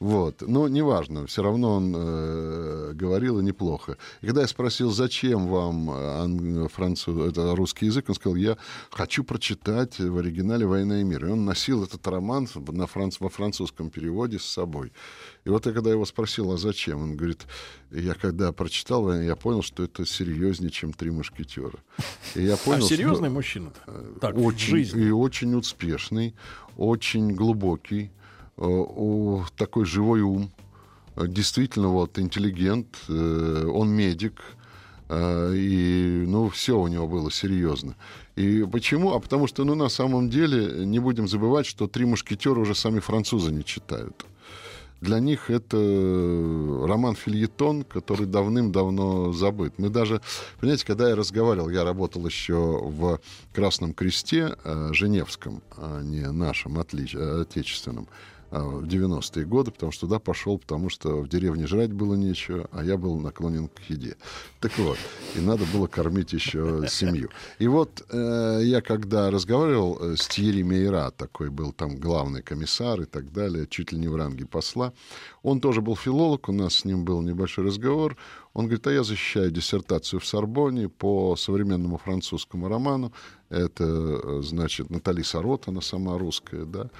Вот. 0.00 0.42
Но 0.46 0.68
неважно, 0.68 1.26
все 1.26 1.42
равно 1.42 1.74
он 1.74 1.92
э, 1.96 2.92
говорил 2.94 3.40
и 3.40 3.42
неплохо. 3.42 3.98
И 4.20 4.26
когда 4.26 4.42
я 4.42 4.46
спросил, 4.46 4.92
зачем 4.92 5.48
вам 5.48 5.90
э, 5.90 6.20
ан- 6.22 6.68
француз, 6.68 7.28
это 7.30 7.56
русский 7.56 7.86
язык, 7.86 8.04
он 8.08 8.14
сказал, 8.14 8.36
я 8.36 8.56
хочу 8.90 9.24
прочитать 9.24 9.98
в 9.98 10.16
оригинале 10.18 10.66
«Война 10.66 11.00
и 11.00 11.04
мир». 11.04 11.26
И 11.26 11.30
он 11.30 11.44
носил 11.44 11.82
этот 11.82 12.06
роман 12.06 12.46
на 12.68 12.86
франц, 12.86 13.18
во 13.18 13.28
французском 13.28 13.90
переводе 13.90 14.38
с 14.38 14.44
собой. 14.44 14.92
И 15.44 15.48
вот 15.48 15.66
я 15.66 15.72
когда 15.72 15.90
его 15.90 16.04
спросил, 16.04 16.52
а 16.52 16.58
зачем? 16.58 17.02
Он 17.02 17.16
говорит, 17.16 17.46
я 17.90 18.14
когда 18.14 18.52
прочитал, 18.52 19.12
я 19.12 19.34
понял, 19.34 19.62
что 19.62 19.82
это 19.82 20.06
серьезнее, 20.06 20.70
чем 20.70 20.92
«Три 20.92 21.10
мушкетера». 21.10 21.78
И 22.36 22.42
я 22.44 22.54
А 22.54 22.56
понял, 22.56 22.86
что- 22.86 22.88
серьезный 22.94 23.30
мужчина 23.30 23.72
Так, 24.20 24.36
в 24.36 24.44
очень, 24.46 24.78
и 24.96 25.10
очень 25.10 25.54
успешный, 25.56 26.36
очень 26.76 27.34
глубокий, 27.34 28.12
э, 28.58 28.64
о, 28.64 29.44
такой 29.56 29.84
живой 29.84 30.20
ум, 30.20 30.50
э, 31.16 31.26
действительно 31.26 31.88
вот 31.88 32.18
интеллигент, 32.18 32.96
э, 33.08 33.70
он 33.72 33.90
медик, 33.90 34.42
и 35.10 36.24
ну 36.28 36.50
все 36.50 36.78
у 36.78 36.86
него 36.86 37.08
было 37.08 37.30
серьезно. 37.30 37.96
И 38.36 38.66
почему? 38.70 39.14
А 39.14 39.20
потому 39.20 39.46
что 39.46 39.64
ну 39.64 39.74
на 39.74 39.88
самом 39.88 40.28
деле 40.28 40.84
не 40.84 40.98
будем 40.98 41.28
забывать, 41.28 41.64
что 41.64 41.86
три 41.86 42.04
мушкетера 42.04 42.60
уже 42.60 42.74
сами 42.74 43.00
французы 43.00 43.50
не 43.50 43.64
читают. 43.64 44.26
Для 45.00 45.20
них 45.20 45.48
это 45.48 45.76
роман-фильетон, 45.76 47.84
который 47.84 48.26
давным-давно 48.26 49.32
забыт. 49.32 49.74
Мы 49.78 49.90
даже, 49.90 50.20
понимаете, 50.60 50.84
когда 50.84 51.08
я 51.08 51.14
разговаривал, 51.14 51.68
я 51.68 51.84
работал 51.84 52.26
еще 52.26 52.56
в 52.56 53.20
Красном 53.54 53.94
Кресте, 53.94 54.56
э, 54.64 54.88
Женевском, 54.92 55.62
а 55.76 56.02
не 56.02 56.28
нашем, 56.32 56.78
отлич- 56.78 57.16
отечественном. 57.16 58.08
А, 58.50 58.62
в 58.62 58.84
90-е 58.84 59.44
годы, 59.44 59.70
потому 59.70 59.92
что 59.92 60.06
туда 60.06 60.18
пошел, 60.18 60.58
потому 60.58 60.88
что 60.88 61.20
в 61.20 61.28
деревне 61.28 61.66
жрать 61.66 61.92
было 61.92 62.14
нечего, 62.14 62.68
а 62.72 62.82
я 62.82 62.96
был 62.96 63.18
наклонен 63.18 63.68
к 63.68 63.80
еде. 63.90 64.16
Так 64.60 64.78
вот, 64.78 64.98
и 65.36 65.40
надо 65.40 65.64
было 65.72 65.86
кормить 65.86 66.32
еще 66.32 66.84
семью. 66.88 67.28
И 67.58 67.66
вот 67.66 68.04
э, 68.10 68.60
я 68.62 68.80
когда 68.80 69.30
разговаривал 69.30 69.98
э, 70.00 70.16
с 70.16 70.26
Тьерри 70.28 70.62
Мейра, 70.62 71.12
такой 71.16 71.50
был 71.50 71.72
там 71.72 71.96
главный 71.96 72.42
комиссар 72.42 73.02
и 73.02 73.04
так 73.04 73.32
далее, 73.32 73.66
чуть 73.68 73.92
ли 73.92 73.98
не 73.98 74.08
в 74.08 74.16
ранге 74.16 74.46
посла, 74.46 74.92
он 75.42 75.60
тоже 75.60 75.80
был 75.82 75.96
филолог, 75.96 76.48
у 76.48 76.52
нас 76.52 76.74
с 76.74 76.84
ним 76.84 77.04
был 77.04 77.20
небольшой 77.22 77.66
разговор, 77.66 78.16
он 78.58 78.64
говорит, 78.64 78.88
а 78.88 78.90
я 78.90 79.04
защищаю 79.04 79.52
диссертацию 79.52 80.18
в 80.18 80.26
Сорбоне 80.26 80.88
по 80.88 81.36
современному 81.36 81.96
французскому 81.96 82.66
роману. 82.66 83.12
Это, 83.50 83.84
э, 83.84 84.42
значит, 84.42 84.90
Натали 84.90 85.22
Сарот, 85.22 85.68
она 85.68 85.80
сама 85.80 86.18
русская, 86.18 86.64
да 86.64 86.90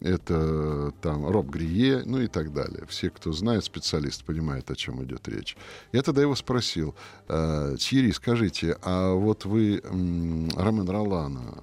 это 0.00 0.90
там 1.02 1.26
Роб 1.28 1.50
Грие, 1.50 2.02
ну 2.06 2.18
и 2.20 2.28
так 2.28 2.54
далее. 2.54 2.86
Все, 2.88 3.10
кто 3.10 3.30
знает, 3.32 3.62
специалист, 3.62 4.24
понимает, 4.24 4.70
о 4.70 4.74
чем 4.74 5.04
идет 5.04 5.28
речь. 5.28 5.54
Я 5.92 6.02
тогда 6.02 6.22
его 6.22 6.34
спросил, 6.34 6.94
«А, 7.28 7.76
Тьерри, 7.76 8.12
скажите, 8.12 8.78
а 8.82 9.12
вот 9.12 9.44
вы 9.44 9.82
Ромен 9.84 10.88
Ролана 10.88 11.62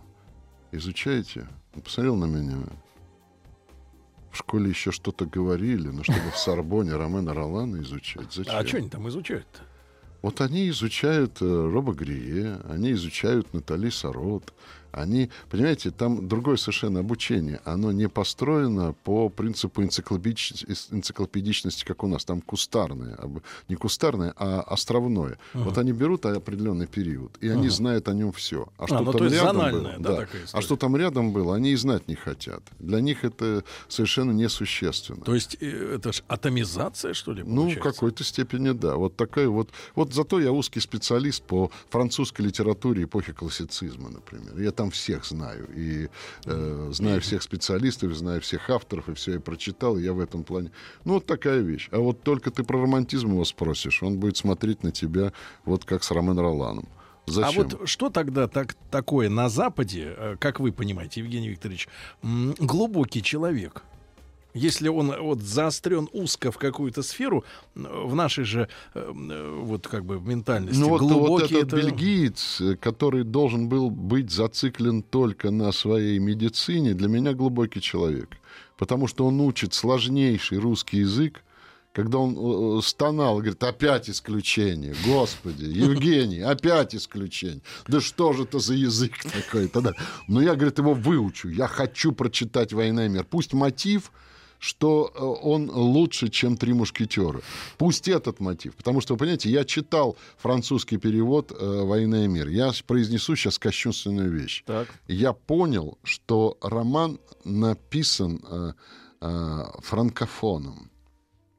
изучаете? 0.71 1.49
Он 1.75 1.81
посмотрел 1.81 2.15
на 2.15 2.25
меня. 2.25 2.59
В 4.31 4.37
школе 4.37 4.69
еще 4.69 4.91
что-то 4.91 5.25
говорили, 5.25 5.87
но 5.87 6.03
чтобы 6.03 6.31
в 6.31 6.37
Сорбоне 6.37 6.95
Ромена 6.95 7.33
Ролана 7.33 7.81
изучать, 7.81 8.31
зачем? 8.31 8.55
А 8.55 8.65
что 8.65 8.77
они 8.77 8.89
там 8.89 9.07
изучают-то? 9.09 9.59
Вот 10.21 10.41
они 10.41 10.69
изучают 10.69 11.41
э, 11.41 11.45
Роба 11.45 11.93
Грие, 11.93 12.59
они 12.69 12.91
изучают 12.91 13.53
Натали 13.53 13.89
Сарот, 13.89 14.53
они, 14.91 15.30
понимаете, 15.49 15.91
там 15.91 16.28
другое 16.28 16.58
совершенно 16.58 16.99
обучение. 16.99 17.62
Оно 17.65 17.91
не 17.91 18.10
построено 18.10 18.93
по 19.04 19.30
принципу 19.30 19.82
энциклопедичности, 19.82 21.86
как 21.86 22.04
у 22.04 22.08
нас. 22.08 22.25
Там 22.25 22.41
кустарное. 22.41 23.17
Не 23.67 23.75
кустарное, 23.75 24.34
а 24.38 24.62
островное. 24.62 25.38
Uh-huh. 25.54 25.63
Вот 25.63 25.78
они 25.78 25.91
берут 25.91 26.25
определенный 26.25 26.88
период, 26.88 27.38
и 27.41 27.49
они 27.49 27.67
uh-huh. 27.67 27.71
знают 27.71 28.08
о 28.08 28.13
нем 28.13 28.32
все. 28.32 28.67
А, 28.78 28.84
а 28.84 28.88
что 28.88 28.99
ну, 29.02 29.13
там 29.13 29.28
рядом 29.28 29.71
было, 29.71 29.95
да, 29.99 30.15
да, 30.15 30.28
а 30.52 30.62
что 30.62 30.75
там 30.75 30.95
рядом 30.95 31.34
было, 31.34 31.56
они 31.56 31.71
и 31.71 31.75
знать 31.75 32.08
не 32.08 32.15
хотят. 32.15 32.63
Для 32.80 33.02
них 33.02 33.23
это 33.23 33.63
совершенно 33.88 34.32
несущественно. 34.32 35.23
То 35.23 35.36
есть 35.36 35.58
э, 35.62 35.95
это 35.95 36.13
же 36.13 36.23
атомизация, 36.28 37.13
что 37.13 37.34
ли, 37.34 37.43
Ну, 37.43 37.69
в 37.69 37.80
какой-то 37.80 38.23
степени, 38.23 38.71
да. 38.71 38.95
Вот 38.95 39.15
такая 39.15 39.47
вот... 39.47 39.69
Вот 39.95 40.13
зато 40.13 40.39
я 40.39 40.52
узкий 40.52 40.80
специалист 40.80 41.43
по 41.43 41.71
французской 41.89 42.41
литературе 42.41 43.04
эпохи 43.04 43.34
классицизма, 43.34 44.10
например. 44.10 44.60
Я 44.60 44.71
там 44.79 44.91
всех 44.91 45.25
знаю. 45.25 45.67
И 45.75 46.07
э, 46.45 46.89
знаю 46.93 47.19
всех 47.19 47.43
специалистов, 47.43 48.13
знаю 48.13 48.39
всех 48.39 48.69
авторов, 48.69 49.09
и 49.09 49.13
все 49.13 49.33
я 49.33 49.39
прочитал, 49.41 49.97
и 49.97 50.03
я 50.03 50.13
в 50.13 50.21
этом 50.21 50.45
плане. 50.45 50.71
Ну, 51.03 51.15
вот 51.15 51.25
такая 51.25 51.59
вещь. 51.59 51.89
А 51.91 51.97
вот 51.97 52.23
только 52.23 52.49
ты 52.49 52.63
про 52.63 52.81
романтизм 52.81 53.31
его 53.31 53.43
спросишь, 53.43 54.01
он 54.01 54.19
будет 54.19 54.37
смотреть 54.37 54.81
на 54.83 54.91
тебя 54.91 55.33
вот 55.65 55.83
как 55.83 56.05
с 56.05 56.11
Ромен 56.11 56.39
Роланом. 56.39 56.87
Зачем? 57.25 57.61
А 57.61 57.63
вот 57.63 57.89
что 57.89 58.09
тогда 58.09 58.47
так, 58.47 58.77
такое 58.89 59.27
на 59.27 59.49
Западе, 59.49 60.15
э, 60.15 60.35
как 60.39 60.61
вы 60.61 60.71
понимаете, 60.71 61.19
Евгений 61.19 61.49
Викторович, 61.49 61.89
глубокий 62.23 63.21
человек? 63.21 63.83
Если 64.53 64.88
он 64.88 65.13
вот 65.21 65.41
заострен 65.41 66.09
узко 66.12 66.51
в 66.51 66.57
какую-то 66.57 67.03
сферу, 67.03 67.43
в 67.75 68.15
нашей 68.15 68.45
же 68.45 68.67
э, 68.95 69.13
э, 69.13 69.62
вот 69.63 69.88
как 69.88 70.05
бы 70.05 70.19
ментальности 70.19 70.79
ну, 70.79 70.97
глубокий 70.97 71.29
вот 71.29 71.51
этот 71.51 71.73
это... 71.73 71.75
бельгиец, 71.77 72.62
который 72.81 73.23
должен 73.23 73.69
был 73.69 73.91
быть 73.91 74.31
зациклен 74.31 75.03
только 75.03 75.51
на 75.51 75.71
своей 75.71 76.17
медицине, 76.17 76.95
для 76.95 77.07
меня 77.07 77.33
глубокий 77.33 77.79
человек. 77.79 78.38
Потому 78.77 79.07
что 79.07 79.27
он 79.27 79.39
учит 79.41 79.73
сложнейший 79.73 80.57
русский 80.57 80.97
язык, 80.97 81.43
когда 81.91 82.17
он 82.19 82.81
стонал, 82.81 83.38
говорит, 83.38 83.63
опять 83.63 84.09
исключение, 84.09 84.95
господи, 85.05 85.65
Евгений, 85.65 86.39
опять 86.39 86.95
исключение. 86.95 87.62
Да 87.88 87.99
что 87.99 88.33
же 88.33 88.43
это 88.43 88.59
за 88.59 88.73
язык 88.73 89.13
такой? 89.23 89.67
Тогда... 89.67 89.93
Но 90.27 90.41
я, 90.41 90.55
говорит, 90.55 90.77
его 90.77 90.93
выучу, 90.93 91.49
я 91.49 91.67
хочу 91.67 92.13
прочитать 92.13 92.73
«Война 92.73 93.05
и 93.05 93.09
мир». 93.09 93.25
Пусть 93.29 93.53
мотив 93.53 94.12
что 94.60 95.12
э, 95.13 95.19
он 95.24 95.69
лучше, 95.69 96.30
чем 96.30 96.58
«Три 96.58 96.74
мушкетера». 96.74 97.41
Пусть 97.78 98.08
этот 98.08 98.39
мотив. 98.39 98.76
Потому 98.76 99.02
что, 99.02 99.13
вы 99.13 99.19
понимаете, 99.19 99.50
я 99.50 99.63
читал 99.63 100.17
французский 100.38 100.98
перевод 100.98 101.52
э, 101.52 101.84
«Война 101.84 102.26
и 102.26 102.28
мир». 102.28 102.50
Я 102.50 102.72
произнесу 102.86 103.36
сейчас 103.36 103.58
кощунственную 103.58 104.32
вещь. 104.32 104.63
Так. 104.65 104.88
Я 105.08 105.34
понял, 105.34 105.98
что 106.04 106.58
роман 106.62 107.19
написан 107.45 108.43
э, 109.22 109.65
франкофоном 109.80 110.91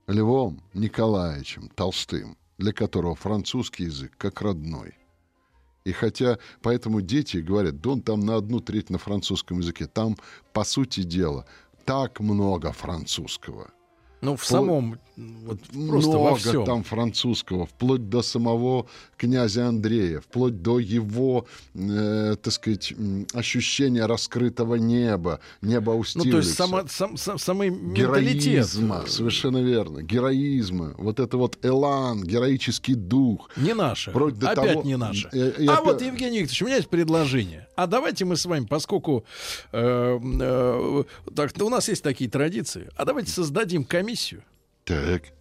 Львом 0.07 0.63
Николаевичем 0.75 1.71
Толстым, 1.75 2.37
для 2.59 2.73
которого 2.73 3.15
французский 3.15 3.85
язык 3.85 4.13
как 4.19 4.43
родной. 4.43 4.95
И 5.85 5.93
хотя 5.93 6.39
поэтому 6.63 7.01
дети 7.01 7.39
говорят, 7.39 7.81
да 7.81 7.91
он 7.91 8.03
там 8.03 8.21
на 8.21 8.37
одну 8.37 8.61
треть 8.61 8.91
на 8.91 8.99
французском 8.99 9.61
языке, 9.61 9.87
там, 9.87 10.17
по 10.53 10.65
сути 10.65 11.03
дела, 11.03 11.47
так 11.91 12.21
много 12.21 12.71
французского. 12.73 13.73
Ну, 14.21 14.37
в 14.37 14.45
самом 14.45 14.99
вот 15.45 15.59
просто 15.89 16.11
много 16.11 16.31
во 16.31 16.37
всем. 16.37 16.65
там 16.65 16.83
французского, 16.83 17.67
вплоть 17.67 18.09
до 18.09 18.23
самого 18.23 18.87
князя 19.17 19.69
Андрея, 19.69 20.21
вплоть 20.21 20.63
до 20.63 20.79
его, 20.79 21.47
э, 21.75 22.37
так 22.41 22.53
сказать, 22.53 22.95
ощущения 23.35 24.07
раскрытого 24.07 24.77
неба, 24.77 25.41
неба 25.63 25.91
у 25.91 26.05
Ну, 26.15 26.25
то 26.25 26.39
есть 26.39 26.55
само, 26.55 26.85
сам, 26.89 27.17
сам, 27.17 27.39
самый 27.39 27.71
Героизма, 27.71 29.05
совершенно 29.07 29.59
верно. 29.59 30.03
Героизма, 30.03 30.95
вот 30.97 31.21
это 31.21 31.37
вот 31.37 31.59
элан, 31.63 32.23
героический 32.23 32.95
дух. 32.95 33.51
Не 33.57 33.75
наше. 33.75 34.11
Опять 34.11 34.55
того... 34.55 34.83
не 34.83 34.97
наше. 34.97 35.29
Э, 35.33 35.67
а 35.67 35.75
опять... 35.75 35.85
вот, 35.85 36.03
Евгений 36.03 36.39
Викторович, 36.39 36.63
у 36.63 36.65
меня 36.67 36.77
есть 36.77 36.89
предложение. 36.89 37.67
А 37.77 37.87
давайте 37.87 38.25
мы 38.25 38.37
с 38.37 38.47
вами, 38.47 38.67
поскольку 38.67 39.25
э, 39.73 40.19
э, 40.23 41.05
так, 41.35 41.51
у 41.61 41.69
нас 41.69 41.89
есть 41.89 42.03
такие 42.03 42.31
традиции, 42.31 42.89
а 42.97 43.05
давайте 43.05 43.31
создадим 43.31 43.85
комиссию. 43.85 44.10
Так. 44.85 45.33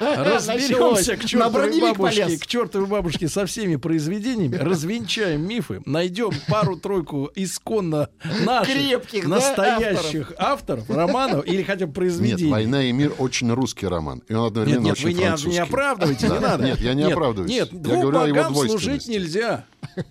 Разберемся 0.00 1.16
к 1.16 1.24
чертовой 1.24 1.80
бабушке, 1.80 2.38
к 2.38 2.46
чертовой 2.46 2.86
бабушке 2.86 3.28
со 3.28 3.46
всеми 3.46 3.76
произведениями, 3.76 4.56
развенчаем 4.60 5.46
мифы, 5.46 5.82
найдем 5.84 6.30
пару-тройку 6.48 7.30
исконно 7.34 8.08
наших, 8.44 8.74
Крепких, 8.74 9.26
настоящих 9.26 10.30
да, 10.30 10.52
авторов. 10.52 10.88
авторов 10.88 10.90
романов 10.90 11.46
или 11.46 11.62
хотя 11.62 11.86
бы 11.86 11.92
произведений. 11.92 12.44
Нет, 12.44 12.52
«Война 12.52 12.84
и 12.84 12.92
мир» 12.92 13.12
очень 13.18 13.52
русский 13.52 13.86
роман. 13.86 14.22
И 14.28 14.34
он 14.34 14.46
одновременно 14.46 14.84
нет, 14.84 14.96
нет, 14.96 15.04
вы 15.04 15.12
не, 15.12 15.50
не 15.50 15.58
оправдывайте, 15.58 16.28
не 16.28 16.38
надо. 16.38 16.64
Нет, 16.64 16.80
я 16.80 16.94
не 16.94 17.04
оправдываюсь. 17.04 17.50
Нет, 17.50 17.70
двум 17.70 18.12
богам 18.12 18.54
служить 18.54 19.08
нельзя. 19.08 19.64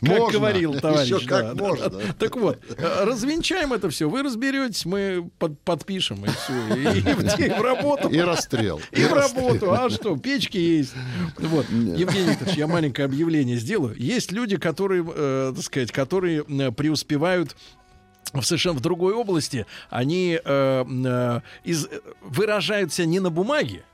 Как 0.00 0.30
говорил 0.32 0.74
товарищ. 0.74 1.10
Еще 1.10 1.26
как 1.26 1.54
можно. 1.54 1.90
Так 2.18 2.36
вот, 2.36 2.58
развенчаем 2.78 3.72
это 3.72 3.90
все. 3.90 4.08
Вы 4.08 4.22
разберетесь, 4.22 4.84
мы 4.84 5.30
подпишем 5.64 6.24
и 6.24 6.28
все. 6.28 7.46
И 7.46 7.48
в 7.50 7.62
работу. 7.62 8.08
И 8.08 8.20
расстрел. 8.46 8.80
И 8.92 9.04
в 9.04 9.12
работу. 9.12 9.72
А 9.72 9.90
что, 9.90 10.16
печки 10.16 10.58
есть. 10.58 10.94
Вот. 11.38 11.68
Евгений 11.68 12.30
Викторович, 12.30 12.56
я 12.56 12.66
маленькое 12.66 13.06
объявление 13.06 13.56
сделаю. 13.56 13.94
Есть 13.96 14.32
люди, 14.32 14.56
которые, 14.56 15.04
э, 15.06 15.52
так 15.54 15.64
сказать, 15.64 15.92
которые 15.92 16.44
э, 16.46 16.70
преуспевают 16.72 17.56
в 18.32 18.42
совершенно 18.42 18.76
в 18.76 18.80
другой 18.80 19.14
области, 19.14 19.66
они 19.88 20.38
э, 20.42 20.84
э, 20.84 21.40
из, 21.64 21.88
выражаются 22.22 23.06
не 23.06 23.20
на 23.20 23.30
бумаге, 23.30 23.84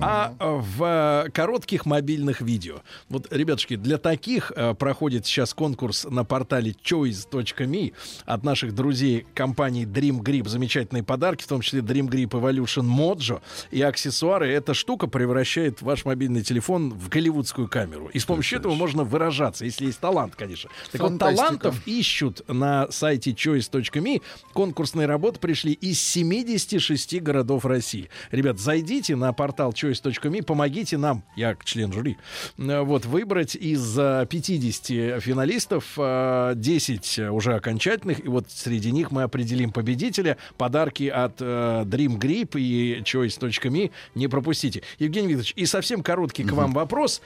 а 0.00 0.34
в 0.38 1.28
коротких 1.32 1.86
мобильных 1.86 2.40
видео. 2.40 2.82
Вот, 3.08 3.32
ребятушки, 3.32 3.76
для 3.76 3.98
таких 3.98 4.52
э, 4.54 4.74
проходит 4.74 5.26
сейчас 5.26 5.54
конкурс 5.54 6.04
на 6.08 6.24
портале 6.24 6.72
choice.me 6.72 7.92
от 8.24 8.44
наших 8.44 8.74
друзей 8.74 9.26
компании 9.34 9.86
Dream 9.86 10.20
Grip. 10.20 10.48
Замечательные 10.48 11.02
подарки, 11.02 11.44
в 11.44 11.46
том 11.46 11.60
числе 11.60 11.80
Dream 11.80 12.08
Grip 12.08 12.30
Evolution 12.30 12.84
Mojo 12.84 13.40
и 13.70 13.82
аксессуары. 13.82 14.50
Эта 14.50 14.74
штука 14.74 15.06
превращает 15.06 15.82
ваш 15.82 16.04
мобильный 16.04 16.42
телефон 16.42 16.92
в 16.92 17.08
голливудскую 17.08 17.68
камеру. 17.68 18.10
И 18.12 18.18
с 18.18 18.24
помощью 18.24 18.58
этого 18.58 18.74
можно 18.74 19.04
выражаться, 19.04 19.64
если 19.64 19.86
есть 19.86 20.00
талант, 20.00 20.34
конечно. 20.36 20.70
Так 20.92 21.00
вот, 21.00 21.18
талантов 21.18 21.86
ищут 21.86 22.42
на 22.48 22.90
сайте 22.90 23.32
choice.me. 23.32 24.22
Конкурсные 24.52 25.06
работы 25.06 25.38
пришли 25.38 25.72
из 25.72 26.00
76 26.00 27.20
городов 27.20 27.64
России. 27.64 28.10
Ребят, 28.30 28.58
зайдите 28.58 29.16
на 29.16 29.32
портал 29.32 29.69
choice.me. 29.70 30.42
Помогите 30.42 30.98
нам, 30.98 31.22
я 31.36 31.56
член 31.64 31.92
жюри, 31.92 32.16
э, 32.58 32.80
вот, 32.80 33.04
выбрать 33.04 33.54
из 33.54 33.94
50 33.94 35.20
финалистов 35.20 35.84
10 35.96 37.18
э, 37.18 37.30
уже 37.30 37.54
окончательных. 37.54 38.24
И 38.24 38.28
вот 38.28 38.50
среди 38.50 38.92
них 38.92 39.10
мы 39.10 39.22
определим 39.22 39.72
победителя. 39.72 40.36
Подарки 40.56 41.08
от 41.08 41.40
э, 41.40 41.84
Dream 41.84 42.18
Grip 42.18 42.58
и 42.58 43.02
choice.me 43.02 43.90
не 44.14 44.28
пропустите. 44.28 44.82
Евгений 44.98 45.28
Викторович, 45.28 45.54
и 45.56 45.66
совсем 45.66 46.02
короткий 46.02 46.44
к 46.44 46.52
вам 46.52 46.72
вопрос. 46.72 47.22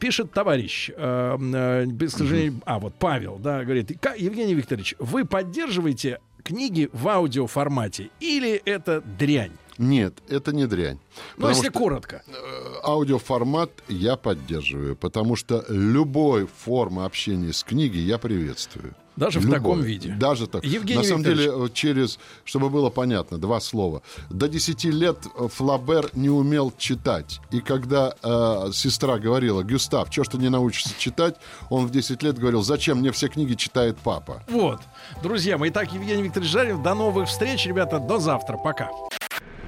Пишет 0.00 0.32
товарищ, 0.32 0.90
к 0.90 2.08
сожалению, 2.08 2.60
а 2.64 2.78
вот 2.78 2.94
Павел, 2.98 3.38
да, 3.38 3.64
говорит, 3.64 3.90
Евгений 4.16 4.54
Викторович, 4.54 4.94
вы 4.98 5.24
поддерживаете 5.24 6.20
книги 6.42 6.88
в 6.92 7.08
аудиоформате 7.08 8.10
или 8.20 8.62
это 8.64 9.00
дрянь? 9.00 9.52
Нет, 9.78 10.14
это 10.28 10.52
не 10.52 10.66
дрянь. 10.66 10.98
Ну, 11.36 11.48
если 11.48 11.68
что, 11.70 11.78
коротко. 11.78 12.22
э, 12.26 12.74
аудиоформат 12.82 13.70
я 13.88 14.16
поддерживаю, 14.16 14.96
потому 14.96 15.36
что 15.36 15.64
любой 15.68 16.46
формы 16.46 17.04
общения 17.04 17.52
с 17.52 17.62
книгой 17.62 18.00
я 18.00 18.18
приветствую. 18.18 18.94
Даже 19.16 19.40
в 19.40 19.44
Любой. 19.44 19.58
таком 19.58 19.80
виде. 19.80 20.10
Даже 20.20 20.46
так. 20.46 20.62
Евгений 20.62 20.98
На 20.98 21.04
самом 21.04 21.22
Викторович. 21.22 21.44
деле, 21.50 21.64
э, 21.64 21.68
через, 21.72 22.18
чтобы 22.44 22.68
было 22.68 22.90
понятно, 22.90 23.38
два 23.38 23.60
слова. 23.60 24.02
До 24.28 24.46
10 24.46 24.84
лет 24.84 25.16
э, 25.38 25.48
Флабер 25.54 26.10
не 26.12 26.28
умел 26.28 26.70
читать. 26.76 27.40
И 27.50 27.60
когда 27.60 28.14
э, 28.22 28.70
сестра 28.74 29.18
говорила, 29.18 29.62
Гюстав, 29.62 30.12
что 30.12 30.22
ж 30.22 30.28
ты 30.28 30.36
не 30.36 30.50
научишься 30.50 30.92
читать, 30.98 31.36
он 31.70 31.86
в 31.86 31.90
10 31.92 32.22
лет 32.22 32.38
говорил, 32.38 32.62
зачем 32.62 32.98
мне 32.98 33.10
все 33.10 33.28
книги 33.28 33.54
читает 33.54 33.96
папа. 34.04 34.42
Вот. 34.50 34.80
Друзья 35.22 35.56
мои, 35.56 35.70
итак, 35.70 35.90
Евгений 35.94 36.22
Викторович 36.22 36.50
Жарин. 36.52 36.82
До 36.82 36.92
новых 36.94 37.28
встреч, 37.30 37.64
ребята. 37.64 37.98
До 37.98 38.18
завтра. 38.18 38.58
Пока. 38.58 38.90